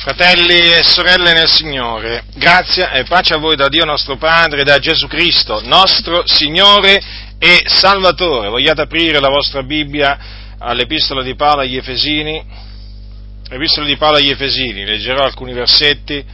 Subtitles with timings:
[0.00, 4.78] Fratelli e sorelle nel Signore, grazia e pace a voi da Dio nostro Padre da
[4.78, 6.98] Gesù Cristo, nostro Signore
[7.38, 8.48] e Salvatore.
[8.48, 12.42] Vogliate aprire la vostra Bibbia all'Epistola di Paolo agli Efesini?
[13.50, 16.24] L'Epistola di Paolo agli Efesini, leggerò alcuni versetti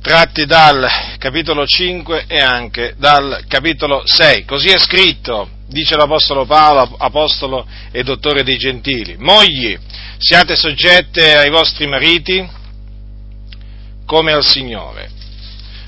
[0.00, 4.44] tratti dal capitolo 5 e anche dal capitolo 6.
[4.44, 9.16] Così è scritto, dice l'Apostolo Paolo, Apostolo e Dottore dei Gentili.
[9.18, 9.76] Mogli,
[10.18, 12.48] siate soggette ai vostri mariti
[14.06, 15.10] come al Signore,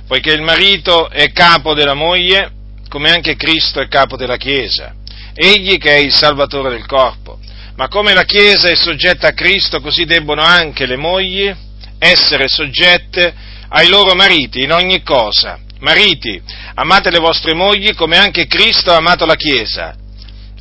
[0.07, 2.51] poiché il marito è capo della moglie,
[2.89, 4.95] come anche Cristo è capo della Chiesa,
[5.35, 7.39] egli che è il Salvatore del corpo.
[7.77, 11.55] Ma come la Chiesa è soggetta a Cristo, così debbono anche le mogli
[11.99, 13.35] essere soggette
[13.69, 15.59] ai loro mariti in ogni cosa.
[15.81, 16.41] Mariti,
[16.75, 19.95] amate le vostre mogli come anche Cristo ha amato la Chiesa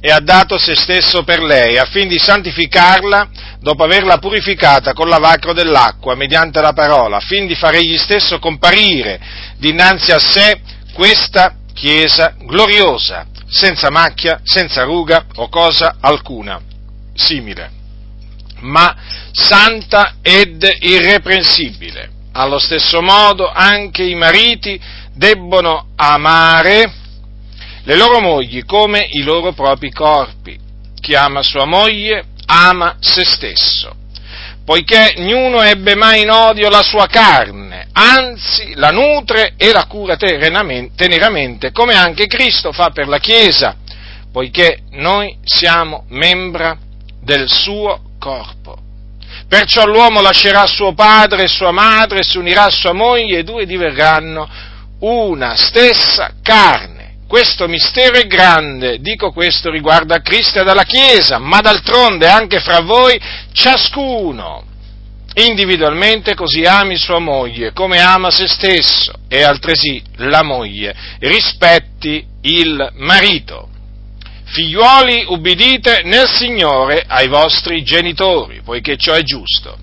[0.05, 5.53] e ha dato se stesso per lei, affin di santificarla dopo averla purificata con lavacro
[5.53, 9.19] dell'acqua mediante la parola, affin di fare egli stesso comparire
[9.57, 10.59] dinanzi a sé
[10.93, 16.61] questa Chiesa gloriosa, senza macchia, senza ruga o cosa alcuna
[17.15, 17.71] simile,
[18.59, 18.95] ma
[19.31, 22.11] santa ed irreprensibile.
[22.33, 24.79] Allo stesso modo anche i mariti
[25.13, 26.91] debbono amare
[27.83, 30.57] le loro mogli come i loro propri corpi.
[30.99, 33.93] Chi ama sua moglie ama se stesso,
[34.63, 40.15] poiché niuno ebbe mai in odio la sua carne, anzi la nutre e la cura
[40.15, 43.75] teneramente, come anche Cristo fa per la Chiesa,
[44.31, 46.77] poiché noi siamo membra
[47.21, 48.77] del suo corpo.
[49.47, 53.43] Perciò l'uomo lascerà suo padre e sua madre, si unirà a sua moglie e i
[53.43, 54.71] due diverranno
[55.03, 56.91] una stessa carne.
[57.27, 62.59] Questo mistero è grande, dico questo riguardo a Cristo e alla Chiesa, ma d'altronde anche
[62.59, 63.19] fra voi
[63.51, 64.65] ciascuno
[65.35, 72.91] individualmente così ami sua moglie come ama se stesso e altresì la moglie rispetti il
[72.97, 73.69] marito.
[74.45, 79.75] Figliuoli, ubbidite nel Signore ai vostri genitori, poiché ciò è giusto.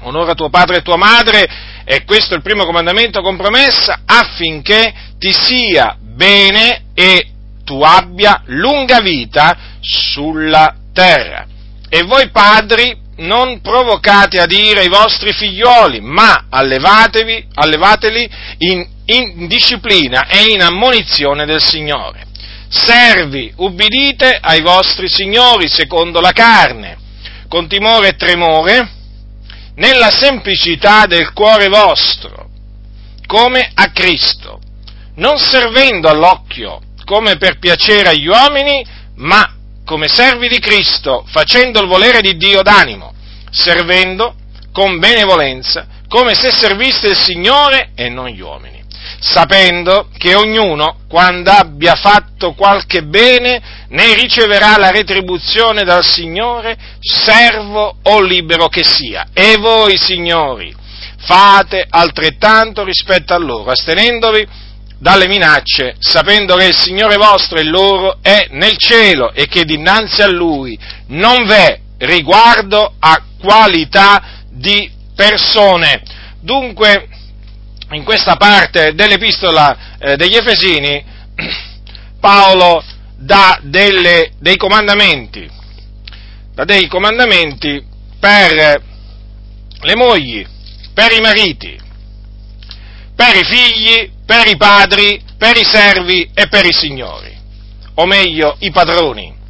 [0.00, 1.46] Onora tuo padre e tua madre,
[1.84, 7.28] e questo è il primo comandamento con promessa, affinché ti sia bene e
[7.64, 11.46] tu abbia lunga vita sulla terra.
[11.88, 19.46] E voi padri non provocate a dire ai vostri figlioli, ma allevatevi, allevateli in, in
[19.46, 22.26] disciplina e in ammonizione del Signore.
[22.68, 26.98] Servi, ubbidite ai vostri signori secondo la carne,
[27.48, 28.88] con timore e tremore,
[29.76, 32.48] nella semplicità del cuore vostro,
[33.26, 34.60] come a Cristo,
[35.16, 38.84] non servendo all'occhio come per piacere agli uomini,
[39.16, 43.12] ma come servi di Cristo, facendo il volere di Dio d'animo,
[43.50, 44.34] servendo
[44.72, 48.73] con benevolenza, come se serviste il Signore e non gli uomini
[49.20, 57.96] sapendo che ognuno, quando abbia fatto qualche bene, ne riceverà la retribuzione dal Signore, servo
[58.02, 59.28] o libero che sia.
[59.32, 60.74] E voi, signori,
[61.18, 64.46] fate altrettanto rispetto a loro, astenendovi
[64.98, 70.22] dalle minacce, sapendo che il Signore vostro e loro è nel cielo e che dinanzi
[70.22, 70.78] a Lui
[71.08, 76.02] non v'è riguardo a qualità di persone.
[76.40, 77.08] Dunque,
[77.90, 81.04] in questa parte dell'epistola eh, degli Efesini,
[82.20, 82.82] Paolo
[83.16, 85.48] dà delle, dei comandamenti,
[86.54, 87.84] dà dei comandamenti
[88.18, 88.82] per
[89.80, 90.46] le mogli,
[90.94, 91.78] per i mariti,
[93.14, 97.36] per i figli, per i padri, per i servi e per i signori,
[97.94, 99.42] o meglio i padroni.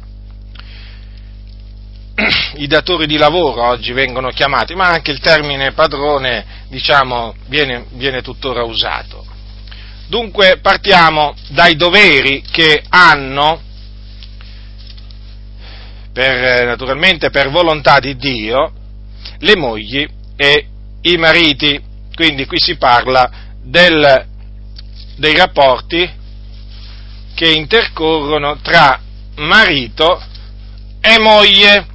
[2.55, 8.21] i datori di lavoro oggi vengono chiamati, ma anche il termine padrone, diciamo, viene, viene
[8.21, 9.25] tuttora usato.
[10.07, 13.59] Dunque partiamo dai doveri che hanno,
[16.13, 18.71] per, naturalmente per volontà di Dio,
[19.39, 20.67] le mogli e
[21.01, 21.81] i mariti.
[22.13, 23.29] Quindi qui si parla
[23.61, 24.25] del,
[25.17, 26.09] dei rapporti
[27.33, 28.99] che intercorrono tra
[29.35, 30.21] marito
[31.01, 31.93] e moglie.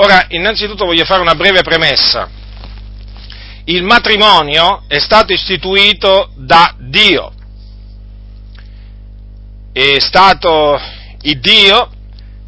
[0.00, 2.26] Ora, innanzitutto voglio fare una breve premessa.
[3.64, 7.30] Il matrimonio è stato istituito da Dio.
[9.70, 10.80] È stato
[11.20, 11.90] il Dio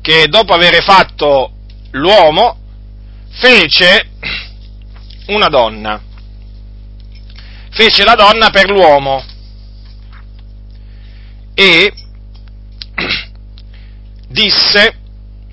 [0.00, 1.52] che dopo aver fatto
[1.90, 2.58] l'uomo
[3.32, 4.08] fece
[5.26, 6.00] una donna.
[7.68, 9.22] Fece la donna per l'uomo
[11.52, 11.92] e
[14.28, 15.00] disse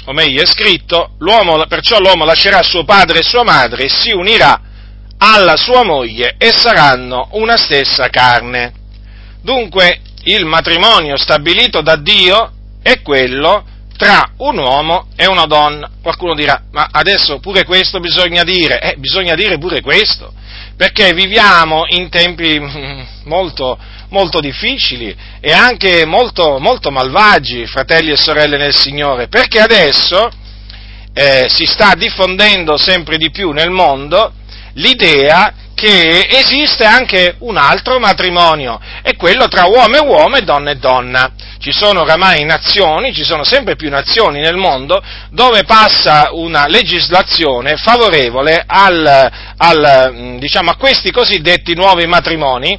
[0.09, 4.11] o meglio è scritto, l'uomo, perciò l'uomo lascerà suo padre e sua madre e si
[4.11, 4.59] unirà
[5.19, 8.73] alla sua moglie e saranno una stessa carne.
[9.43, 12.51] Dunque il matrimonio stabilito da Dio
[12.81, 13.63] è quello
[13.97, 15.91] tra un uomo e una donna.
[16.01, 18.81] Qualcuno dirà, ma adesso pure questo bisogna dire?
[18.81, 20.33] Eh, bisogna dire pure questo,
[20.75, 22.59] perché viviamo in tempi
[23.25, 23.77] molto,
[24.09, 30.29] molto difficili e anche molto, molto malvagi, fratelli e sorelle nel Signore, perché adesso
[31.13, 34.33] eh, si sta diffondendo sempre di più nel mondo
[34.73, 40.71] l'idea che esiste anche un altro matrimonio, è quello tra uomo e uomo e donna
[40.71, 41.31] e donna.
[41.57, 47.77] Ci sono oramai nazioni, ci sono sempre più nazioni nel mondo dove passa una legislazione
[47.77, 52.77] favorevole al, al, diciamo, a questi cosiddetti nuovi matrimoni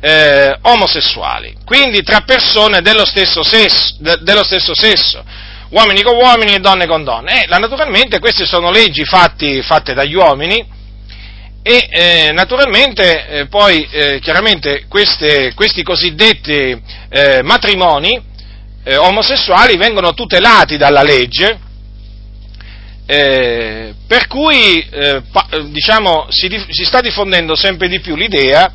[0.00, 5.24] eh, omosessuali, quindi tra persone dello stesso, sesso, de, dello stesso sesso
[5.70, 7.44] uomini con uomini e donne con donne.
[7.44, 10.74] Eh, naturalmente queste sono leggi fatti, fatte dagli uomini
[11.62, 18.34] e eh, naturalmente eh, poi eh, chiaramente queste, questi cosiddetti eh, matrimoni
[18.98, 21.58] omosessuali vengono tutelati dalla legge
[23.04, 24.88] per cui
[25.32, 28.72] pa, diciamo, si, si, sta diffondendo sempre di più l'idea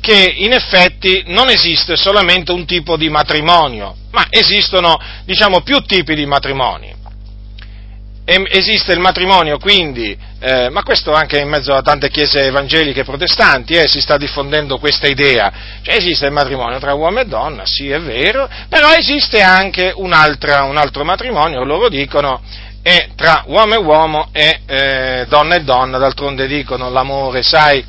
[0.00, 6.14] che in effetti non esiste solamente un tipo di matrimonio, ma esistono diciamo, più tipi
[6.14, 6.98] di matrimoni.
[8.24, 13.74] Esiste il matrimonio, quindi, eh, ma questo anche in mezzo a tante chiese evangeliche protestanti,
[13.74, 15.52] eh, si sta diffondendo questa idea,
[15.82, 20.12] cioè esiste il matrimonio tra uomo e donna, sì è vero, però esiste anche un
[20.12, 22.40] altro matrimonio, loro dicono,
[22.82, 27.84] è tra uomo e uomo e eh, donna e donna, d'altronde dicono l'amore, sai,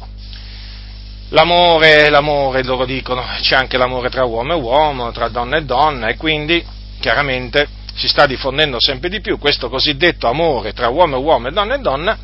[1.32, 6.08] l'amore, l'amore, loro dicono, c'è anche l'amore tra uomo e uomo, tra donna e donna,
[6.08, 6.64] e quindi,
[7.00, 11.52] chiaramente, si sta diffondendo sempre di più questo cosiddetto amore tra uomo e uomo e
[11.52, 12.18] donna e donna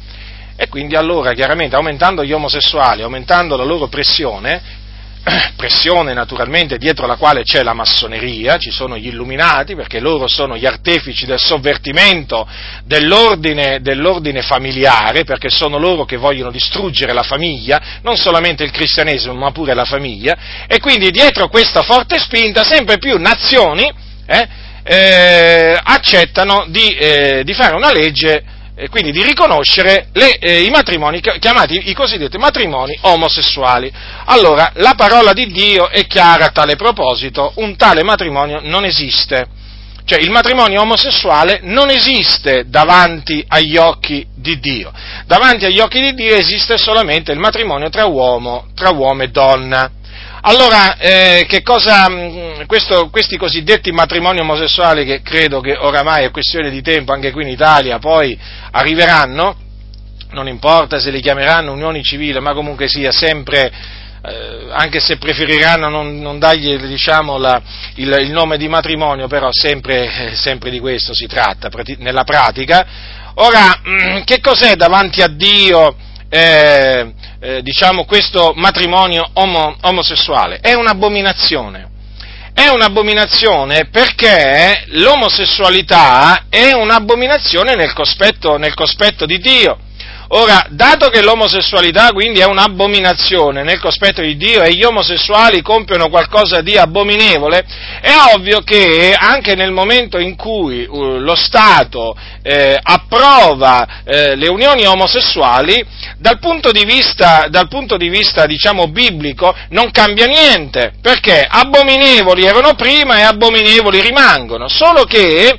[0.55, 4.61] e quindi allora chiaramente aumentando gli omosessuali, aumentando la loro pressione,
[5.55, 10.55] pressione naturalmente dietro la quale c'è la massoneria, ci sono gli illuminati perché loro sono
[10.55, 12.47] gli artefici del sovvertimento
[12.85, 19.33] dell'ordine, dell'ordine, familiare, perché sono loro che vogliono distruggere la famiglia, non solamente il cristianesimo
[19.33, 23.91] ma pure la famiglia, e quindi dietro questa forte spinta sempre più nazioni
[24.25, 24.47] eh,
[24.83, 28.41] eh, accettano di, eh, di, fare una legge,
[28.79, 33.91] eh, quindi di riconoscere le, eh, i matrimoni chiamati i cosiddetti matrimoni omosessuali.
[34.25, 39.47] Allora, la parola di Dio è chiara a tale proposito, un tale matrimonio non esiste.
[40.05, 44.93] Cioè il matrimonio omosessuale non esiste davanti agli occhi di Dio.
[45.25, 49.91] Davanti agli occhi di Dio esiste solamente il matrimonio tra uomo, tra uomo e donna.
[50.41, 56.31] Allora, eh, che cosa, mm, questo, questi cosiddetti matrimoni omosessuali che credo che oramai è
[56.31, 58.37] questione di tempo anche qui in Italia poi
[58.71, 59.55] arriveranno,
[60.31, 63.71] non importa se li chiameranno unioni civili, ma comunque sia sempre,
[64.23, 67.59] eh, anche se preferiranno non, non dargli diciamo, la,
[67.95, 72.85] il, il, nome di matrimonio, però sempre, eh, sempre di questo si tratta nella pratica.
[73.35, 75.95] Ora, mm, che cos'è davanti a Dio?
[76.29, 80.59] Eh, eh, diciamo, questo matrimonio omo, omosessuale.
[80.59, 81.95] È un'abominazione.
[82.53, 89.77] È un'abominazione perché l'omosessualità è un'abominazione nel cospetto, nel cospetto di Dio.
[90.29, 96.09] Ora, dato che l'omosessualità quindi è un'abominazione nel cospetto di Dio e gli omosessuali compiono
[96.09, 97.65] qualcosa di abominevole,
[98.01, 104.49] è ovvio che anche nel momento in cui uh, lo Stato eh, approva eh, le
[104.49, 105.85] unioni omosessuali,
[106.17, 112.73] dal punto di vista, punto di vista diciamo, biblico non cambia niente, perché abominevoli erano
[112.73, 115.57] prima e abominevoli rimangono, solo che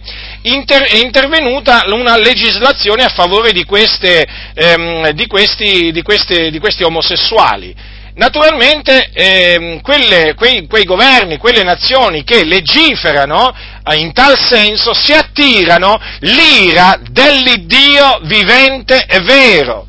[0.53, 6.59] inter- è intervenuta una legislazione a favore di, queste, ehm, di, questi, di, queste, di
[6.59, 7.75] questi, omosessuali.
[8.15, 15.13] Naturalmente ehm, quelle, quei, quei, governi, quelle nazioni che legiferano eh, in tal senso si
[15.13, 19.87] attirano l'ira dell'Iddio vivente e vero,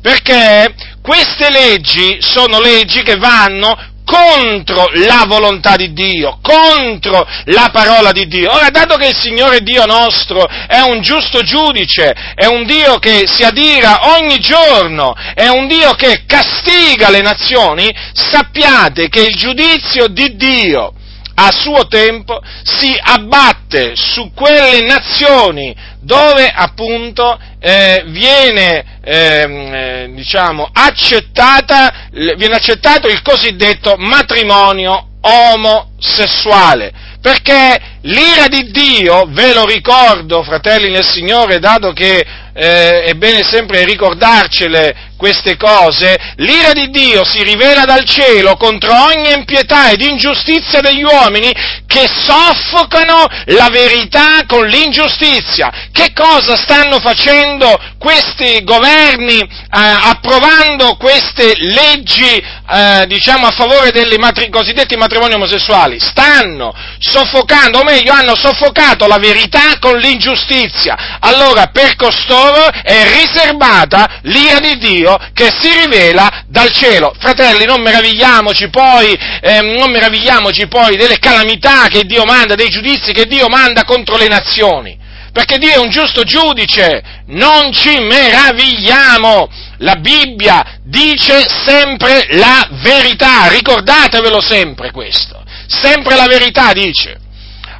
[0.00, 3.76] perché queste leggi sono leggi che vanno
[4.12, 8.52] contro la volontà di Dio, contro la parola di Dio.
[8.52, 13.24] Ora, dato che il Signore Dio nostro è un giusto giudice, è un Dio che
[13.26, 20.08] si adira ogni giorno, è un Dio che castiga le nazioni, sappiate che il giudizio
[20.08, 20.92] di Dio
[21.34, 30.68] a suo tempo si abbatte su quelle nazioni dove appunto eh, viene, ehm, eh, diciamo,
[30.72, 35.90] accettata, viene accettato il cosiddetto matrimonio omosessuale.
[36.02, 43.14] Sessuale, perché l'ira di Dio, ve lo ricordo, fratelli nel Signore, dato che eh, è
[43.14, 49.90] bene sempre ricordarcele queste cose, l'ira di Dio si rivela dal cielo contro ogni impietà
[49.90, 51.52] ed ingiustizia degli uomini
[51.86, 55.70] che soffocano la verità con l'ingiustizia.
[55.92, 64.18] Che cosa stanno facendo questi governi eh, approvando queste leggi, eh, diciamo, a favore dei
[64.18, 66.00] matri- cosiddetti matrimoni omosessuali?
[66.00, 71.18] Stanno soffocando, o meglio, hanno soffocato la verità con l'ingiustizia.
[71.20, 77.14] Allora, per costoro è riservata l'ira di Dio che si rivela dal cielo.
[77.18, 83.12] Fratelli, non meravigliamoci poi, eh, non meravigliamoci poi delle calamità che Dio manda, dei giudizi
[83.12, 85.00] che Dio manda contro le nazioni.
[85.32, 89.48] Perché Dio è un giusto giudice, non ci meravigliamo.
[89.78, 97.18] La Bibbia dice sempre la verità, ricordatevelo sempre questo, sempre la verità dice.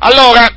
[0.05, 0.49] Allora,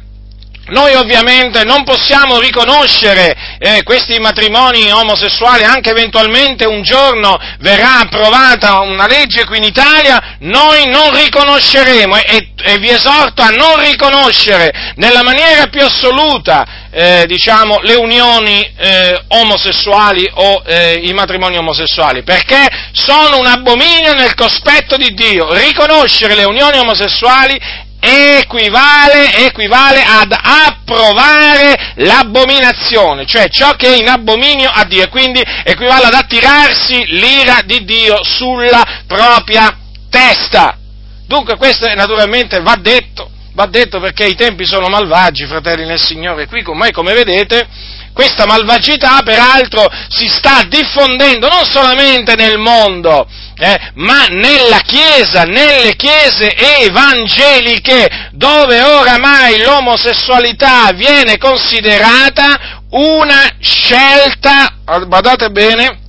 [0.70, 8.80] noi ovviamente non possiamo riconoscere eh, questi matrimoni omosessuali, anche eventualmente un giorno verrà approvata
[8.80, 14.94] una legge qui in Italia, noi non riconosceremo e, e vi esorto a non riconoscere
[14.96, 22.24] nella maniera più assoluta eh, diciamo, le unioni eh, omosessuali o eh, i matrimoni omosessuali,
[22.24, 25.54] perché sono un abominio nel cospetto di Dio.
[25.54, 34.70] Riconoscere le unioni omosessuali equivale, equivale ad approvare l'abominazione, cioè ciò che è in abominio
[34.72, 39.76] a Dio, e quindi equivale ad attirarsi l'ira di Dio sulla propria
[40.10, 40.78] testa.
[41.28, 46.48] Dunque questo naturalmente va detto, va detto perché i tempi sono malvagi, fratelli nel Signore,
[46.48, 47.68] qui ormai come vedete
[48.15, 55.98] questa malvagità peraltro si sta diffondendo non solamente nel mondo, eh, ma nella Chiesa, nelle
[55.98, 66.00] chiese evangeliche, dove oramai l'omosessualità viene considerata una scelta, badate bene,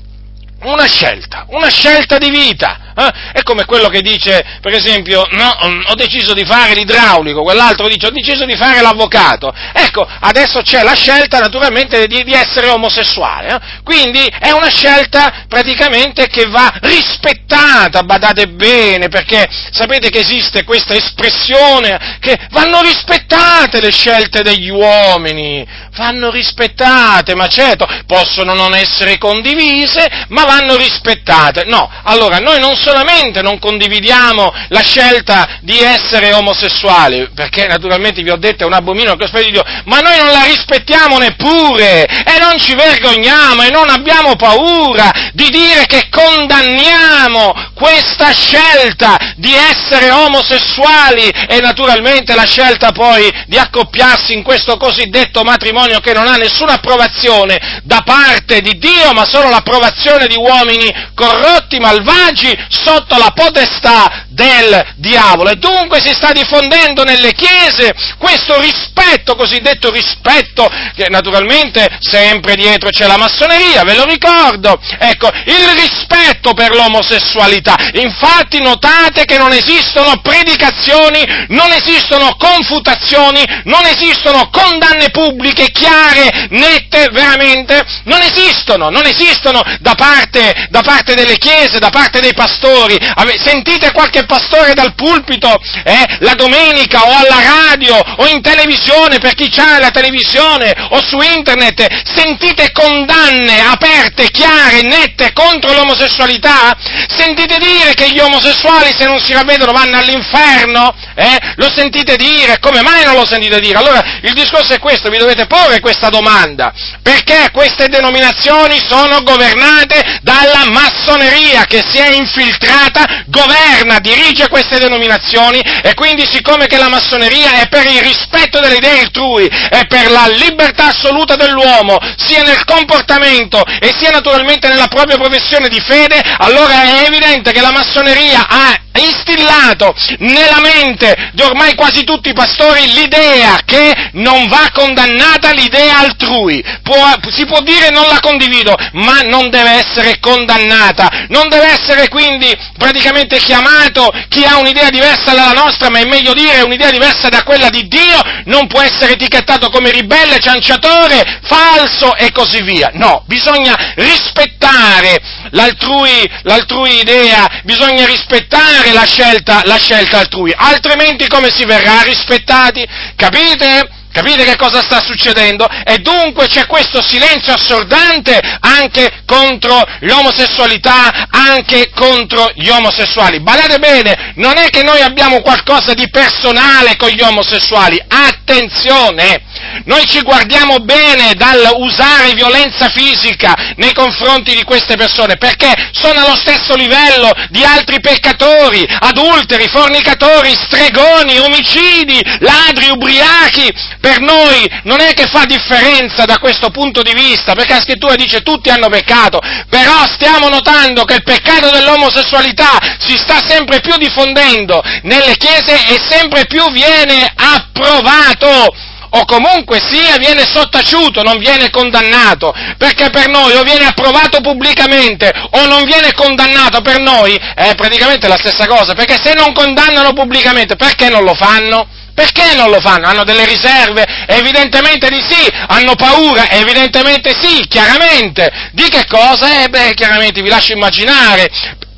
[0.63, 2.86] una scelta, una scelta di vita.
[2.99, 3.13] Eh?
[3.33, 5.57] È come quello che dice, per esempio, no,
[5.89, 9.53] ho deciso di fare l'idraulico, quell'altro dice ho deciso di fare l'avvocato.
[9.73, 13.49] Ecco, adesso c'è la scelta naturalmente di, di essere omosessuale.
[13.49, 13.59] Eh?
[13.83, 20.95] Quindi è una scelta praticamente che va rispettata, badate bene, perché sapete che esiste questa
[20.95, 29.19] espressione che vanno rispettate le scelte degli uomini, vanno rispettate, ma certo, possono non essere
[29.19, 31.65] condivise, ma vanno rispettate.
[31.65, 38.31] No, allora noi non solamente non condividiamo la scelta di essere omosessuali, perché naturalmente vi
[38.31, 42.05] ho detto è un abominio al cospetto di Dio, ma noi non la rispettiamo neppure
[42.05, 49.53] e non ci vergogniamo e non abbiamo paura di dire che condanniamo questa scelta di
[49.55, 56.27] essere omosessuali e naturalmente la scelta poi di accoppiarsi in questo cosiddetto matrimonio che non
[56.27, 63.17] ha nessuna approvazione da parte di Dio, ma solo l'approvazione di uomini corrotti, malvagi, sotto
[63.17, 65.51] la potestà del diavolo.
[65.51, 72.91] E dunque si sta diffondendo nelle chiese questo rispetto, cosiddetto rispetto, che naturalmente sempre dietro
[72.91, 74.79] c'è la massoneria, ve lo ricordo.
[74.99, 77.77] Ecco, il rispetto per l'omosessualità.
[77.95, 87.09] Infatti notate che non esistono predicazioni, non esistono confutazioni, non esistono condanne pubbliche chiare, nette,
[87.13, 92.99] veramente, non esistono, non esistono da parte, da parte delle chiese, da parte dei pastori.
[93.37, 99.35] Sentite qualche pastore dal pulpito eh, la domenica o alla radio o in televisione, per
[99.35, 106.77] chi ha la televisione o su internet, sentite condanne aperte, chiare, nette contro l'omosessualità?
[107.09, 110.95] Sentite dire che gli omosessuali se non si ravvedono vanno all'inferno?
[111.15, 111.39] Eh?
[111.57, 112.59] Lo sentite dire?
[112.61, 113.79] Come mai non lo sentite dire?
[113.79, 116.73] Allora il discorso è questo, vi dovete porre questa domanda.
[117.03, 125.61] Perché queste denominazioni sono governate dalla massoneria che si è infiltrata, governa, dirige queste denominazioni
[125.61, 130.11] e quindi siccome che la massoneria è per il rispetto delle idee altrui, è per
[130.11, 136.21] la libertà assoluta dell'uomo, sia nel comportamento e sia naturalmente nella propria professione di fede,
[136.39, 142.35] allora è evidente che la massoneria ha instillato nella mente di ormai quasi tutti i
[142.35, 146.63] pastori l'idea che non va condannata l'idea altrui.
[146.83, 146.97] Può,
[147.31, 151.27] si può dire non la condivido, ma non deve essere condannata.
[151.29, 156.35] Non deve essere quindi praticamente chiamato chi ha un'idea diversa dalla nostra, ma è meglio
[156.35, 162.15] dire un'idea diversa da quella di Dio, non può essere etichettato come ribelle, cianciatore, falso
[162.17, 162.91] e così via.
[162.95, 171.27] No, bisogna rispettare l'altrui, l'altrui idea, bisogna rispettare rispettare la scelta, la scelta altrui, altrimenti
[171.29, 172.87] come si verrà rispettati?
[173.17, 173.91] Capite?
[174.13, 175.69] Capite che cosa sta succedendo?
[175.85, 183.41] E dunque c'è questo silenzio assordante anche contro l'omosessualità, anche contro gli omosessuali.
[183.41, 189.43] Badate bene, non è che noi abbiamo qualcosa di personale con gli omosessuali, attenzione!
[189.85, 196.25] Noi ci guardiamo bene dal usare violenza fisica nei confronti di queste persone, perché sono
[196.25, 203.73] allo stesso livello di altri peccatori, adulteri, fornicatori, stregoni, omicidi, ladri, ubriachi.
[204.01, 208.15] Per noi non è che fa differenza da questo punto di vista, perché la scrittura
[208.15, 213.97] dice tutti hanno peccato, però stiamo notando che il peccato dell'omosessualità si sta sempre più
[213.97, 218.75] diffondendo nelle chiese e sempre più viene approvato
[219.11, 225.33] o comunque sia viene sottaciuto, non viene condannato, perché per noi o viene approvato pubblicamente
[225.51, 230.13] o non viene condannato per noi è praticamente la stessa cosa, perché se non condannano
[230.13, 231.89] pubblicamente perché non lo fanno?
[232.17, 233.09] Perché non lo fanno?
[233.09, 234.07] Hanno delle riserve?
[234.27, 235.47] Evidentemente di sì.
[235.69, 236.49] Hanno paura?
[236.49, 238.51] Evidentemente sì, chiaramente.
[238.73, 239.63] Di che cosa?
[239.63, 241.51] Eh beh, chiaramente vi lascio immaginare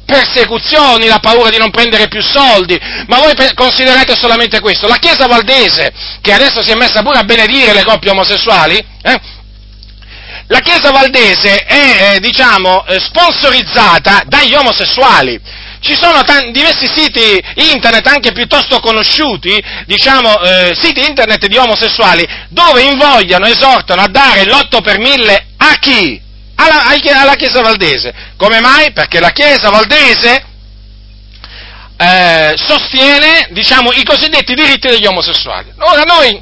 [0.08, 4.88] persecuzioni, la paura di non prendere più soldi, ma voi considerate solamente questo.
[4.88, 9.20] La Chiesa Valdese, che adesso si è messa pure a benedire le coppie omosessuali, eh,
[10.46, 15.38] la Chiesa Valdese è, eh, diciamo, eh, sponsorizzata dagli omosessuali.
[15.80, 17.38] Ci sono t- diversi siti
[17.70, 24.46] internet anche piuttosto conosciuti, diciamo, eh, siti internet di omosessuali, dove invogliano, esortano a dare
[24.46, 26.27] l'8 per 1000 a chi?
[26.58, 28.12] Alla, alla Chiesa Valdese.
[28.36, 28.92] Come mai?
[28.92, 30.44] Perché la Chiesa Valdese
[31.96, 35.72] eh, sostiene, diciamo, i cosiddetti diritti degli omosessuali.
[35.78, 36.40] Ora noi,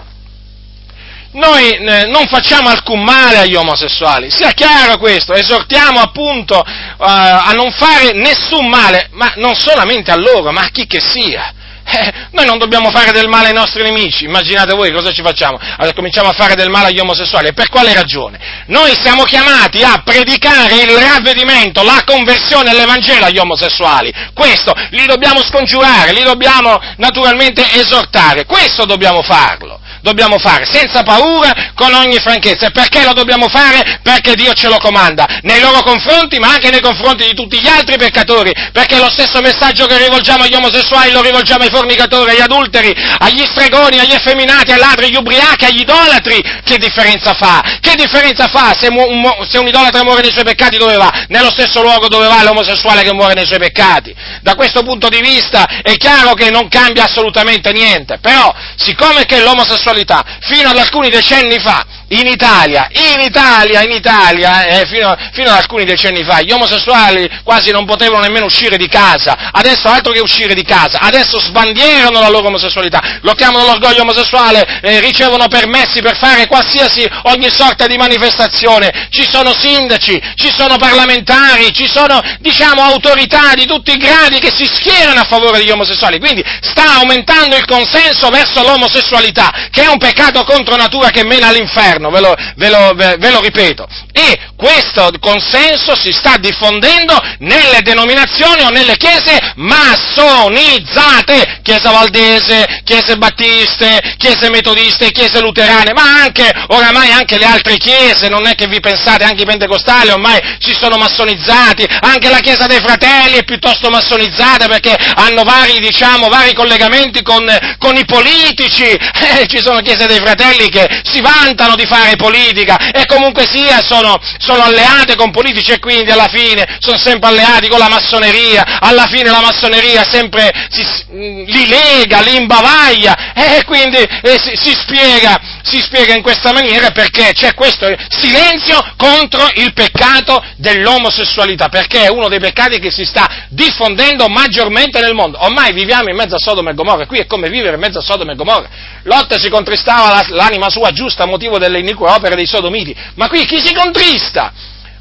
[1.32, 7.52] noi eh, non facciamo alcun male agli omosessuali, sia chiaro questo, esortiamo appunto eh, a
[7.52, 11.52] non fare nessun male, ma non solamente a loro, ma a chi che sia.
[11.88, 15.56] Eh, noi non dobbiamo fare del male ai nostri nemici, immaginate voi cosa ci facciamo?
[15.56, 18.64] Allora, cominciamo a fare del male agli omosessuali, e per quale ragione?
[18.66, 25.44] Noi siamo chiamati a predicare il ravvedimento, la conversione all'Evangelo agli omosessuali, questo li dobbiamo
[25.44, 32.66] scongiurare, li dobbiamo naturalmente esortare, questo dobbiamo farlo dobbiamo fare, senza paura, con ogni franchezza.
[32.66, 33.98] E perché lo dobbiamo fare?
[34.02, 37.66] Perché Dio ce lo comanda, nei loro confronti, ma anche nei confronti di tutti gli
[37.66, 42.40] altri peccatori, perché lo stesso messaggio che rivolgiamo agli omosessuali lo rivolgiamo ai fornicatori, agli
[42.40, 46.42] adulteri, agli stregoni, agli effeminati, ai ladri, agli ubriachi, agli idolatri.
[46.64, 47.78] Che differenza fa?
[47.80, 51.26] Che differenza fa se un, se un idolatra muore nei suoi peccati dove va?
[51.28, 54.14] Nello stesso luogo dove va l'omosessuale che muore nei suoi peccati.
[54.42, 59.40] Da questo punto di vista è chiaro che non cambia assolutamente niente, però siccome che
[59.40, 65.16] l'omosessualità sessualità fino ad alcuni decenni fa in Italia, in Italia, in Italia, eh, fino,
[65.32, 69.88] fino, ad alcuni decenni fa, gli omosessuali quasi non potevano nemmeno uscire di casa, adesso
[69.88, 75.00] altro che uscire di casa, adesso sbandierano la loro omosessualità, lo chiamano l'orgoglio omosessuale, eh,
[75.00, 81.72] ricevono permessi per fare qualsiasi, ogni sorta di manifestazione, ci sono sindaci, ci sono parlamentari,
[81.72, 86.20] ci sono, diciamo, autorità di tutti i gradi che si schierano a favore degli omosessuali,
[86.20, 91.48] quindi sta aumentando il consenso verso l'omosessualità, che è un peccato contro natura che mena
[91.48, 93.86] all'inferno governo, ve lo, ve lo, ve lo ripeto.
[94.12, 103.16] E questo consenso si sta diffondendo nelle denominazioni o nelle chiese massonizzate, chiesa valdese, chiese
[103.16, 108.66] battiste, chiese metodiste, chiese luterane, ma anche, oramai anche le altre chiese, non è che
[108.66, 113.44] vi pensate, anche i pentecostali ormai si sono massonizzati, anche la chiesa dei fratelli è
[113.44, 117.44] piuttosto massonizzata perché hanno vari, diciamo, vari collegamenti con,
[117.78, 122.90] con i politici, eh, ci sono chiese dei fratelli che si vantano di fare politica
[122.90, 127.68] e comunque sia sono, sono alleate con politici e quindi alla fine sono sempre alleati
[127.68, 133.96] con la massoneria, alla fine la massoneria sempre si, li lega, li imbavaglia e quindi
[133.96, 139.72] eh, si, si, spiega, si spiega in questa maniera perché c'è questo silenzio contro il
[139.72, 145.42] peccato dell'omosessualità, perché è uno dei peccati che si sta diffondendo maggiormente nel mondo.
[145.42, 148.02] Ormai viviamo in mezzo a Sodoma e Gomorra, qui è come vivere in mezzo a
[148.02, 148.68] Sodoma e Gomorra.
[149.02, 153.44] Lot si contristava l'anima sua giusta a motivo delle inique opere dei sodomiti, ma qui
[153.44, 154.52] chi si contrista?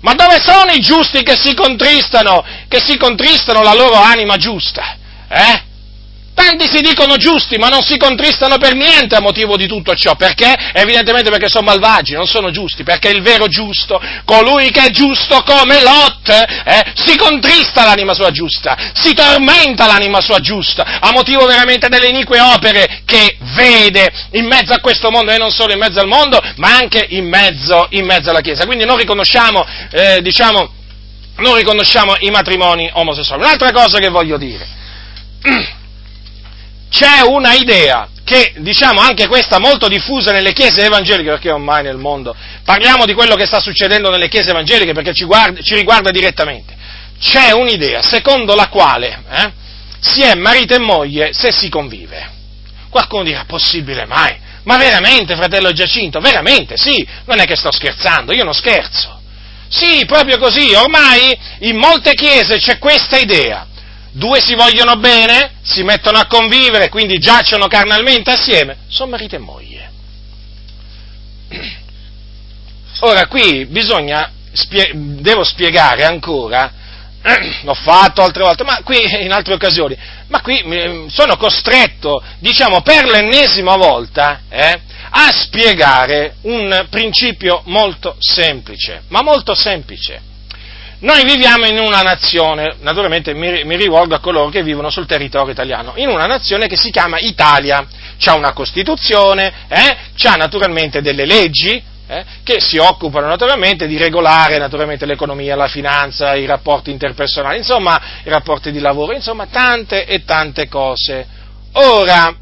[0.01, 4.97] Ma dove sono i giusti che si contristano, che si contristano la loro anima giusta?
[5.28, 5.73] Eh?
[6.36, 10.15] Tanti si dicono giusti, ma non si contristano per niente a motivo di tutto ciò.
[10.15, 10.54] Perché?
[10.74, 12.84] Evidentemente perché sono malvagi, non sono giusti.
[12.84, 18.32] Perché il vero giusto, colui che è giusto come Lot, eh, si contrista l'anima sua
[18.32, 24.45] giusta, si tormenta l'anima sua giusta, a motivo veramente delle inique opere che vede in
[24.45, 27.88] mezzo a questo mondo, e non solo in mezzo al mondo, ma anche in mezzo,
[27.91, 28.65] in mezzo alla Chiesa.
[28.65, 30.69] Quindi non riconosciamo, eh, diciamo,
[31.38, 33.41] non riconosciamo i matrimoni omosessuali.
[33.41, 34.67] Un'altra cosa che voglio dire
[36.89, 41.98] c'è una idea che, diciamo, anche questa molto diffusa nelle chiese evangeliche, perché ormai nel
[41.98, 46.10] mondo parliamo di quello che sta succedendo nelle chiese evangeliche perché ci, guarda, ci riguarda
[46.10, 46.74] direttamente.
[47.19, 49.52] C'è un'idea secondo la quale eh,
[50.00, 52.34] si è marito e moglie se si convive.
[52.89, 54.36] Qualcuno dirà, possibile mai?
[54.63, 56.19] Ma veramente, fratello Giacinto?
[56.19, 59.21] Veramente, sì, non è che sto scherzando, io non scherzo.
[59.67, 63.67] Sì, proprio così, ormai in molte chiese c'è questa idea
[64.15, 69.39] due si vogliono bene, si mettono a convivere, quindi giacciono carnalmente assieme, sono marito e
[69.39, 69.91] moglie.
[73.01, 76.71] Ora qui bisogna, spie- devo spiegare ancora,
[77.63, 79.97] l'ho fatto altre volte, ma qui in altre occasioni,
[80.28, 80.63] ma qui
[81.10, 89.54] sono costretto, diciamo per l'ennesima volta, eh, a spiegare un principio molto semplice, ma molto
[89.54, 90.34] semplice.
[91.06, 95.52] Noi viviamo in una nazione, naturalmente mi, mi, rivolgo a coloro che vivono sul territorio
[95.52, 97.86] italiano, in una nazione che si chiama Italia.
[98.18, 104.58] C'ha una Costituzione, eh, c'ha naturalmente delle leggi, eh, che si occupano naturalmente di regolare
[104.58, 110.26] naturalmente l'economia, la finanza, i rapporti interpersonali, insomma i rapporti di lavoro, insomma tante e
[110.26, 111.28] tante cose.
[111.74, 112.36] Ora,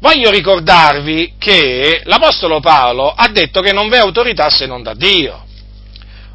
[0.00, 5.44] voglio ricordarvi che l'Apostolo Paolo ha detto che non v'è autorità se non da Dio.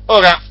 [0.06, 0.42] Ora,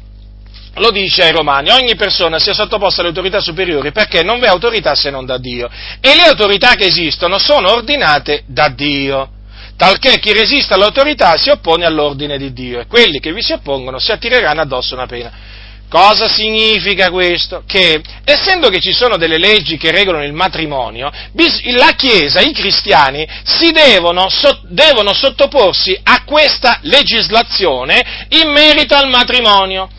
[0.81, 4.95] lo dice ai Romani, ogni persona sia sottoposta alle autorità superiori perché non v'è autorità
[4.95, 5.69] se non da Dio.
[6.01, 9.31] E le autorità che esistono sono ordinate da Dio,
[9.77, 13.99] talché chi resiste all'autorità si oppone all'ordine di Dio e quelli che vi si oppongono
[13.99, 15.33] si attireranno addosso una pena.
[15.91, 17.65] Cosa significa questo?
[17.67, 21.11] Che essendo che ci sono delle leggi che regolano il matrimonio,
[21.77, 24.29] la Chiesa, i cristiani, si devono,
[24.69, 29.91] devono sottoporsi a questa legislazione in merito al matrimonio.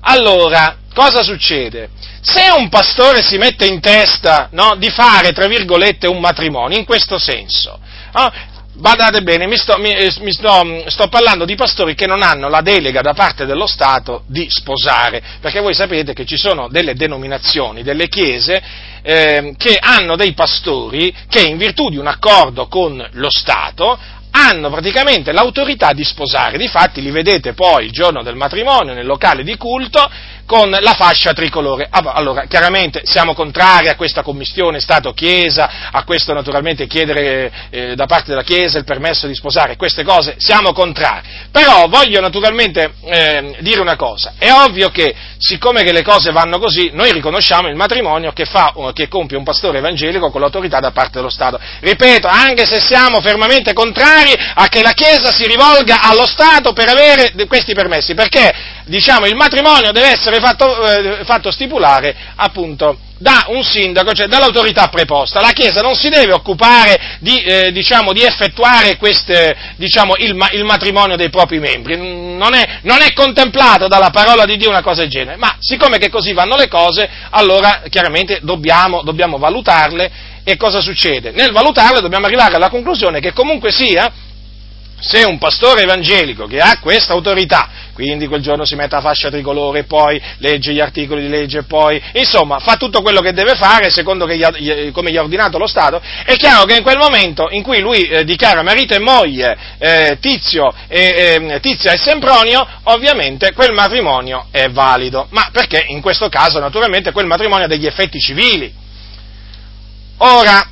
[0.00, 1.90] Allora, cosa succede?
[2.20, 6.84] Se un pastore si mette in testa no, di fare, tra virgolette, un matrimonio, in
[6.84, 7.78] questo senso,
[8.12, 8.32] no,
[8.78, 12.48] badate bene, mi, sto, mi, eh, mi sto, sto, parlando di pastori che non hanno
[12.48, 16.94] la delega da parte dello Stato di sposare, perché voi sapete che ci sono delle
[16.94, 18.62] denominazioni, delle chiese,
[19.02, 23.98] eh, che hanno dei pastori che in virtù di un accordo con lo Stato
[24.38, 29.42] hanno praticamente l'autorità di sposare, difatti li vedete poi il giorno del matrimonio nel locale
[29.42, 30.08] di culto
[30.46, 31.86] con la fascia tricolore.
[31.90, 38.06] Ah, allora, chiaramente siamo contrari a questa commissione Stato-Chiesa, a questo naturalmente chiedere eh, da
[38.06, 41.28] parte della Chiesa il permesso di sposare, queste cose siamo contrari.
[41.50, 46.58] Però voglio naturalmente eh, dire una cosa, è ovvio che siccome che le cose vanno
[46.58, 50.92] così, noi riconosciamo il matrimonio che, fa, che compie un pastore evangelico con l'autorità da
[50.92, 51.60] parte dello Stato.
[51.80, 56.88] Ripeto, anche se siamo fermamente contrari a che la Chiesa si rivolga allo Stato per
[56.88, 58.52] avere questi permessi, perché
[58.84, 64.88] diciamo, il matrimonio deve essere fatto, eh, fatto stipulare appunto da un sindaco, cioè dall'autorità
[64.88, 65.40] preposta.
[65.40, 70.64] La Chiesa non si deve occupare di, eh, diciamo, di effettuare queste, diciamo, il, il,
[70.64, 75.00] matrimonio dei propri membri, non è, non è, contemplato dalla parola di Dio una cosa
[75.00, 80.56] del genere, ma siccome che così vanno le cose, allora chiaramente dobbiamo, dobbiamo valutarle e
[80.56, 81.30] cosa succede?
[81.32, 84.10] Nel valutarle dobbiamo arrivare alla conclusione che comunque sia,
[84.98, 89.28] se un pastore evangelico che ha questa autorità, quindi quel giorno si mette la fascia
[89.28, 93.90] tricolore, poi legge gli articoli di legge, poi insomma fa tutto quello che deve fare
[93.90, 97.62] secondo gli, come gli ha ordinato lo Stato, è chiaro che in quel momento in
[97.62, 103.74] cui lui eh, dichiara marito e moglie eh, Tizio eh, Tizia e Sempronio, ovviamente quel
[103.74, 108.86] matrimonio è valido, ma perché in questo caso naturalmente quel matrimonio ha degli effetti civili
[110.20, 110.66] Ora,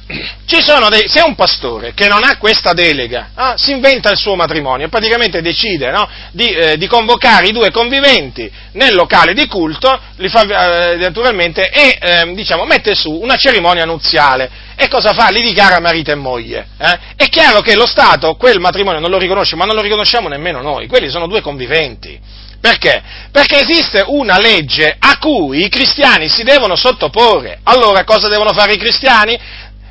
[0.88, 4.88] dei, se un pastore che non ha questa delega ah, si inventa il suo matrimonio,
[4.88, 10.92] praticamente decide no, di, eh, di, convocare i due conviventi nel locale di culto, fa,
[10.92, 14.50] eh, naturalmente, e eh, diciamo, mette su una cerimonia nuziale.
[14.74, 15.28] E cosa fa?
[15.30, 16.66] Li dichiara marito e moglie.
[16.78, 16.98] Eh.
[17.16, 20.60] È chiaro che lo Stato quel matrimonio non lo riconosce, ma non lo riconosciamo nemmeno
[20.60, 22.18] noi, quelli sono due conviventi.
[22.66, 23.00] Perché?
[23.30, 27.60] Perché esiste una legge a cui i cristiani si devono sottoporre.
[27.62, 29.38] Allora cosa devono fare i cristiani?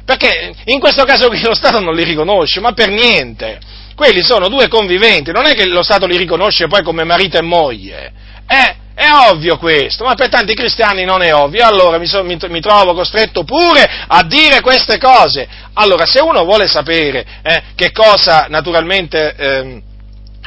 [0.04, 3.60] Perché in questo caso qui lo Stato non li riconosce, ma per niente.
[3.96, 7.42] Quelli sono due conviventi, non è che lo Stato li riconosce poi come marito e
[7.42, 8.12] moglie.
[8.46, 12.38] Eh, è ovvio questo, ma per tanti cristiani non è ovvio, allora mi, so, mi,
[12.50, 15.48] mi trovo costretto pure a dire queste cose.
[15.76, 19.34] Allora, se uno vuole sapere eh, che cosa naturalmente...
[19.38, 19.85] Eh,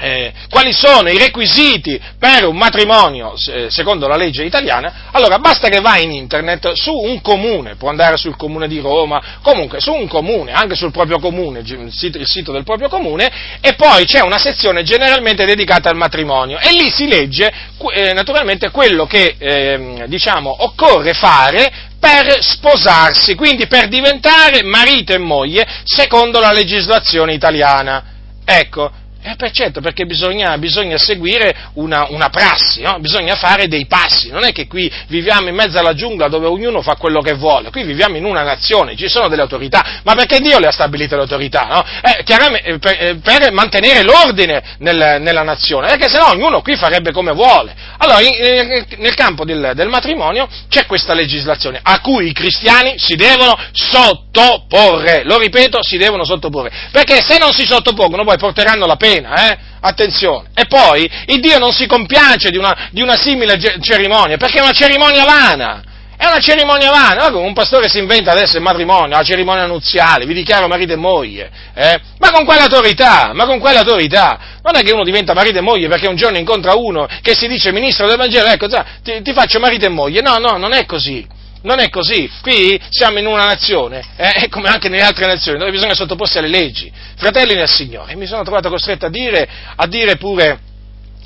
[0.00, 5.68] eh, quali sono i requisiti per un matrimonio eh, secondo la legge italiana, allora basta
[5.68, 9.92] che vai in internet su un comune, può andare sul comune di Roma, comunque su
[9.92, 13.30] un comune, anche sul proprio comune, il sito, il sito del proprio comune,
[13.60, 17.52] e poi c'è una sezione generalmente dedicata al matrimonio e lì si legge
[17.94, 25.18] eh, naturalmente quello che ehm, diciamo, occorre fare per sposarsi, quindi per diventare marito e
[25.18, 28.04] moglie secondo la legislazione italiana.
[28.44, 32.98] Ecco, eh per certo, perché bisogna, bisogna seguire una, una prassi, no?
[33.00, 36.82] bisogna fare dei passi, non è che qui viviamo in mezzo alla giungla dove ognuno
[36.82, 40.38] fa quello che vuole, qui viviamo in una nazione, ci sono delle autorità, ma perché
[40.38, 41.64] Dio le ha stabilite le autorità?
[41.64, 41.84] No?
[42.00, 47.10] Eh, eh, per, eh, per, mantenere l'ordine nel, nella nazione, perché sennò ognuno qui farebbe
[47.10, 47.74] come vuole.
[47.98, 53.16] Allora, in, nel campo del, del matrimonio c'è questa legislazione a cui i cristiani si
[53.16, 58.94] devono sottoporre, lo ripeto, si devono sottoporre, perché se non si sottopongono poi porteranno la
[58.94, 59.58] pena pena, eh?
[59.80, 60.48] Attenzione.
[60.54, 64.62] E poi, il Dio non si compiace di una, di una simile cerimonia, perché è
[64.62, 65.82] una cerimonia vana.
[66.16, 70.34] È una cerimonia vana, un pastore si inventa adesso il matrimonio, la cerimonia nuziale, vi
[70.34, 71.96] dichiaro marito e moglie, eh?
[72.18, 73.30] ma con quale autorità?
[73.34, 74.36] Ma con quale autorità?
[74.64, 77.46] Non è che uno diventa marito e moglie perché un giorno incontra uno che si
[77.46, 80.20] dice ministro del Vangelo, ecco, ti, ti faccio marito e moglie.
[80.20, 81.24] No, no, non è così.
[81.60, 85.72] Non è così, qui siamo in una nazione, eh, come anche nelle altre nazioni, dove
[85.72, 86.90] bisogna sottoporsi alle leggi.
[87.16, 90.60] Fratelli nel Signore, mi sono trovato costretto a dire, a dire, pure,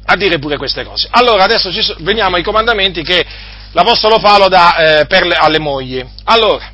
[0.07, 1.07] a dire pure, queste cose.
[1.11, 3.25] Allora, adesso so, veniamo ai comandamenti che
[3.73, 6.03] l'Apostolo Paolo dà eh, per le, alle mogli.
[6.25, 6.66] Allora,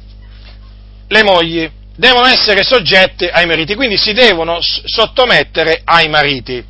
[1.09, 6.65] le mogli devono essere soggette ai mariti, quindi si devono sottomettere ai mariti.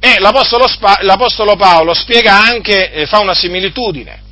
[0.00, 0.66] E l'Apostolo,
[1.00, 4.24] l'Apostolo Paolo spiega anche, eh, fa una similitudine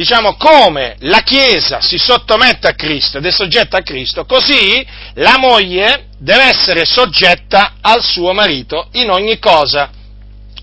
[0.00, 4.82] diciamo, come la Chiesa si sottomette a Cristo ed è soggetta a Cristo, così
[5.16, 9.90] la moglie deve essere soggetta al suo marito in ogni cosa.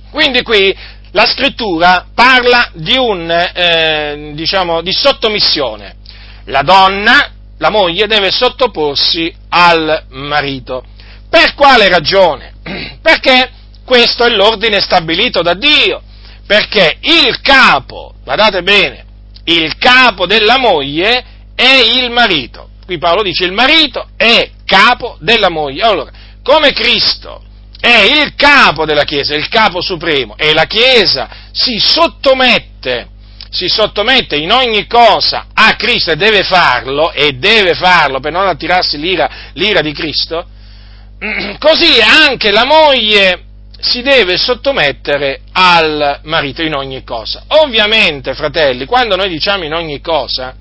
[0.09, 0.75] Quindi qui
[1.11, 5.97] la scrittura parla di un, eh, diciamo, di sottomissione.
[6.45, 10.83] La donna, la moglie, deve sottoporsi al marito.
[11.29, 12.53] Per quale ragione?
[13.03, 13.51] Perché
[13.85, 16.01] questo è l'ordine stabilito da Dio.
[16.47, 19.05] Perché il capo, guardate bene,
[19.47, 21.23] il capo della moglie
[21.55, 22.69] è il marito.
[22.85, 25.83] Qui Paolo dice il marito è capo della moglie.
[25.83, 26.11] Allora,
[26.43, 27.43] come Cristo
[27.79, 33.09] è il capo della Chiesa, il capo supremo, e la Chiesa si sottomette,
[33.49, 38.47] si sottomette in ogni cosa a Cristo e deve farlo, e deve farlo per non
[38.47, 40.45] attirarsi l'ira, l'ira di Cristo,
[41.59, 43.46] così anche la moglie
[43.79, 47.43] si deve sottomettere al marito in ogni cosa.
[47.47, 50.55] Ovviamente, fratelli, quando noi diciamo in ogni cosa,